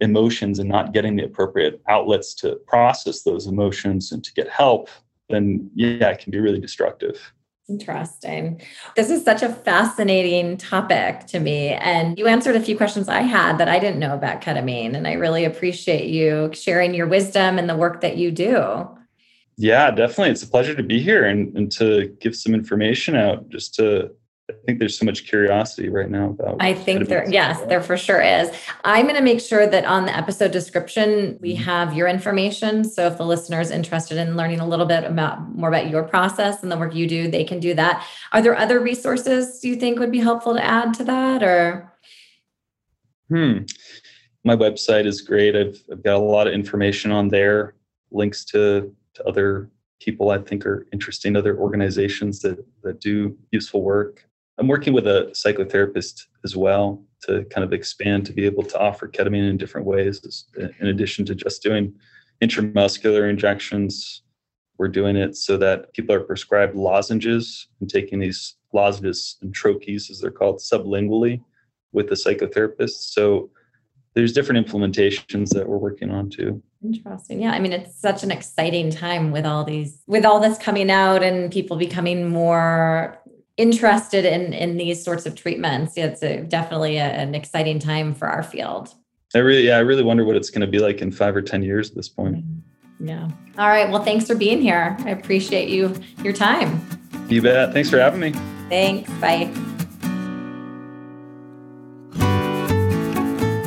emotions 0.00 0.58
and 0.58 0.68
not 0.68 0.92
getting 0.92 1.16
the 1.16 1.24
appropriate 1.24 1.80
outlets 1.88 2.34
to 2.34 2.56
process 2.66 3.22
those 3.22 3.46
emotions 3.46 4.12
and 4.12 4.24
to 4.24 4.32
get 4.34 4.48
help 4.48 4.88
then 5.28 5.70
yeah 5.74 6.08
it 6.08 6.18
can 6.18 6.30
be 6.30 6.40
really 6.40 6.60
destructive 6.60 7.32
Interesting. 7.70 8.60
This 8.96 9.10
is 9.10 9.24
such 9.24 9.44
a 9.44 9.48
fascinating 9.48 10.56
topic 10.56 11.26
to 11.28 11.38
me. 11.38 11.68
And 11.68 12.18
you 12.18 12.26
answered 12.26 12.56
a 12.56 12.60
few 12.60 12.76
questions 12.76 13.08
I 13.08 13.20
had 13.20 13.58
that 13.58 13.68
I 13.68 13.78
didn't 13.78 14.00
know 14.00 14.12
about 14.12 14.40
ketamine. 14.40 14.96
And 14.96 15.06
I 15.06 15.12
really 15.12 15.44
appreciate 15.44 16.10
you 16.10 16.50
sharing 16.52 16.94
your 16.94 17.06
wisdom 17.06 17.58
and 17.60 17.70
the 17.70 17.76
work 17.76 18.00
that 18.00 18.16
you 18.16 18.32
do. 18.32 18.88
Yeah, 19.56 19.92
definitely. 19.92 20.30
It's 20.30 20.42
a 20.42 20.48
pleasure 20.48 20.74
to 20.74 20.82
be 20.82 21.00
here 21.00 21.24
and, 21.24 21.56
and 21.56 21.70
to 21.72 22.08
give 22.20 22.34
some 22.34 22.54
information 22.54 23.14
out 23.14 23.48
just 23.50 23.74
to 23.76 24.10
I 24.50 24.66
think 24.66 24.78
there's 24.78 24.98
so 24.98 25.04
much 25.04 25.26
curiosity 25.26 25.88
right 25.88 26.10
now 26.10 26.30
about. 26.30 26.56
I 26.60 26.74
think 26.74 27.08
there, 27.08 27.28
yes, 27.28 27.60
there 27.68 27.82
for 27.82 27.96
sure 27.96 28.20
is. 28.20 28.50
I'm 28.84 29.06
going 29.06 29.16
to 29.16 29.22
make 29.22 29.40
sure 29.40 29.66
that 29.66 29.84
on 29.84 30.06
the 30.06 30.16
episode 30.16 30.50
description 30.50 31.38
we 31.40 31.54
mm-hmm. 31.54 31.62
have 31.64 31.94
your 31.94 32.08
information. 32.08 32.84
So 32.84 33.06
if 33.06 33.16
the 33.16 33.24
listener 33.24 33.60
is 33.60 33.70
interested 33.70 34.18
in 34.18 34.36
learning 34.36 34.60
a 34.60 34.66
little 34.66 34.86
bit 34.86 35.04
about 35.04 35.54
more 35.54 35.68
about 35.68 35.88
your 35.88 36.02
process 36.02 36.62
and 36.62 36.70
the 36.70 36.76
work 36.76 36.94
you 36.94 37.06
do, 37.06 37.30
they 37.30 37.44
can 37.44 37.60
do 37.60 37.74
that. 37.74 38.06
Are 38.32 38.42
there 38.42 38.56
other 38.56 38.80
resources 38.80 39.62
you 39.64 39.76
think 39.76 39.98
would 39.98 40.12
be 40.12 40.20
helpful 40.20 40.54
to 40.54 40.64
add 40.64 40.94
to 40.94 41.04
that, 41.04 41.42
or? 41.42 41.92
Hmm. 43.28 43.58
My 44.44 44.56
website 44.56 45.06
is 45.06 45.20
great. 45.20 45.54
I've 45.54 45.82
I've 45.92 46.02
got 46.02 46.16
a 46.16 46.18
lot 46.18 46.46
of 46.46 46.54
information 46.54 47.12
on 47.12 47.28
there, 47.28 47.74
links 48.10 48.44
to 48.46 48.94
to 49.14 49.24
other 49.24 49.70
people 50.00 50.30
I 50.30 50.38
think 50.38 50.64
are 50.64 50.86
interesting, 50.92 51.36
other 51.36 51.58
organizations 51.58 52.40
that 52.40 52.64
that 52.82 53.00
do 53.00 53.36
useful 53.50 53.82
work. 53.82 54.26
I'm 54.60 54.68
working 54.68 54.92
with 54.92 55.06
a 55.06 55.32
psychotherapist 55.32 56.26
as 56.44 56.54
well 56.54 57.02
to 57.22 57.44
kind 57.46 57.64
of 57.64 57.72
expand 57.72 58.26
to 58.26 58.32
be 58.32 58.44
able 58.44 58.62
to 58.64 58.78
offer 58.78 59.08
ketamine 59.08 59.48
in 59.48 59.56
different 59.56 59.86
ways, 59.86 60.44
in 60.80 60.86
addition 60.86 61.24
to 61.26 61.34
just 61.34 61.62
doing 61.62 61.94
intramuscular 62.42 63.28
injections. 63.28 64.22
We're 64.76 64.88
doing 64.88 65.16
it 65.16 65.36
so 65.36 65.56
that 65.56 65.92
people 65.94 66.14
are 66.14 66.20
prescribed 66.20 66.76
lozenges 66.76 67.68
and 67.80 67.88
taking 67.88 68.18
these 68.18 68.56
lozenges 68.72 69.36
and 69.40 69.54
troches, 69.54 70.10
as 70.10 70.20
they're 70.20 70.30
called, 70.30 70.58
sublingually 70.58 71.42
with 71.92 72.08
the 72.08 72.14
psychotherapist. 72.14 73.12
So 73.12 73.50
there's 74.14 74.32
different 74.32 74.66
implementations 74.66 75.50
that 75.50 75.66
we're 75.66 75.78
working 75.78 76.10
on 76.10 76.28
too. 76.28 76.62
Interesting. 76.84 77.42
Yeah. 77.42 77.52
I 77.52 77.60
mean, 77.60 77.72
it's 77.72 77.98
such 77.98 78.22
an 78.22 78.30
exciting 78.30 78.90
time 78.90 79.32
with 79.32 79.46
all 79.46 79.64
these, 79.64 80.02
with 80.06 80.24
all 80.24 80.40
this 80.40 80.58
coming 80.58 80.90
out 80.90 81.22
and 81.22 81.50
people 81.50 81.76
becoming 81.76 82.28
more 82.28 83.18
interested 83.60 84.24
in 84.24 84.52
in 84.54 84.78
these 84.78 85.04
sorts 85.04 85.26
of 85.26 85.34
treatments. 85.34 85.92
It's 85.96 86.22
a, 86.22 86.40
definitely 86.42 86.96
a, 86.96 87.04
an 87.04 87.34
exciting 87.34 87.78
time 87.78 88.14
for 88.14 88.26
our 88.26 88.42
field. 88.42 88.94
I 89.34 89.38
really, 89.38 89.66
yeah, 89.66 89.76
I 89.76 89.80
really 89.80 90.02
wonder 90.02 90.24
what 90.24 90.34
it's 90.34 90.50
going 90.50 90.62
to 90.62 90.66
be 90.66 90.78
like 90.78 91.02
in 91.02 91.12
five 91.12 91.36
or 91.36 91.42
ten 91.42 91.62
years 91.62 91.90
at 91.90 91.96
this 91.96 92.08
point. 92.08 92.44
Yeah. 92.98 93.28
All 93.58 93.68
right. 93.68 93.88
Well, 93.90 94.02
thanks 94.02 94.26
for 94.26 94.34
being 94.34 94.60
here. 94.60 94.96
I 95.00 95.10
appreciate 95.10 95.68
you 95.68 95.94
your 96.24 96.32
time. 96.32 96.80
You 97.28 97.42
bet. 97.42 97.72
Thanks 97.72 97.90
for 97.90 97.98
having 97.98 98.20
me. 98.20 98.32
Thanks. 98.68 99.10
Bye. 99.20 99.50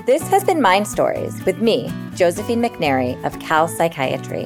This 0.06 0.28
has 0.28 0.44
been 0.44 0.62
Mind 0.62 0.88
Stories 0.88 1.42
with 1.46 1.60
me, 1.60 1.92
Josephine 2.14 2.62
McNary 2.62 3.24
of 3.24 3.40
Cal 3.40 3.68
Psychiatry. 3.70 4.46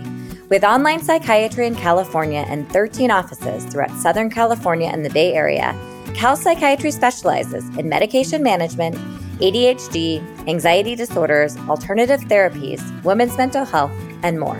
With 0.49 0.63
online 0.63 1.03
psychiatry 1.03 1.67
in 1.67 1.75
California 1.75 2.45
and 2.47 2.69
13 2.71 3.12
offices 3.12 3.65
throughout 3.65 3.91
Southern 3.99 4.29
California 4.29 4.88
and 4.88 5.03
the 5.03 5.10
Bay 5.10 5.33
Area, 5.33 5.77
Cal 6.13 6.38
Psychiatry 6.38 6.89
specializes 6.91 7.67
in 7.77 7.89
medication 7.89 8.41
management, 8.41 8.95
ADHD, 9.39 10.23
anxiety 10.47 10.95
disorders, 10.95 11.57
alternative 11.67 12.21
therapies, 12.21 12.81
women's 13.03 13.36
mental 13.36 13.65
health, 13.65 13.91
and 14.23 14.39
more. 14.39 14.57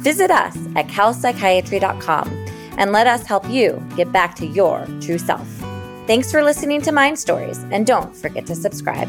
Visit 0.00 0.30
us 0.30 0.56
at 0.76 0.86
calpsychiatry.com 0.88 2.46
and 2.78 2.90
let 2.90 3.06
us 3.06 3.26
help 3.26 3.46
you 3.50 3.86
get 3.94 4.10
back 4.12 4.34
to 4.36 4.46
your 4.46 4.86
true 5.02 5.18
self. 5.18 5.46
Thanks 6.06 6.32
for 6.32 6.42
listening 6.42 6.80
to 6.82 6.90
Mind 6.90 7.18
Stories, 7.18 7.58
and 7.70 7.86
don't 7.86 8.16
forget 8.16 8.46
to 8.46 8.54
subscribe. 8.54 9.08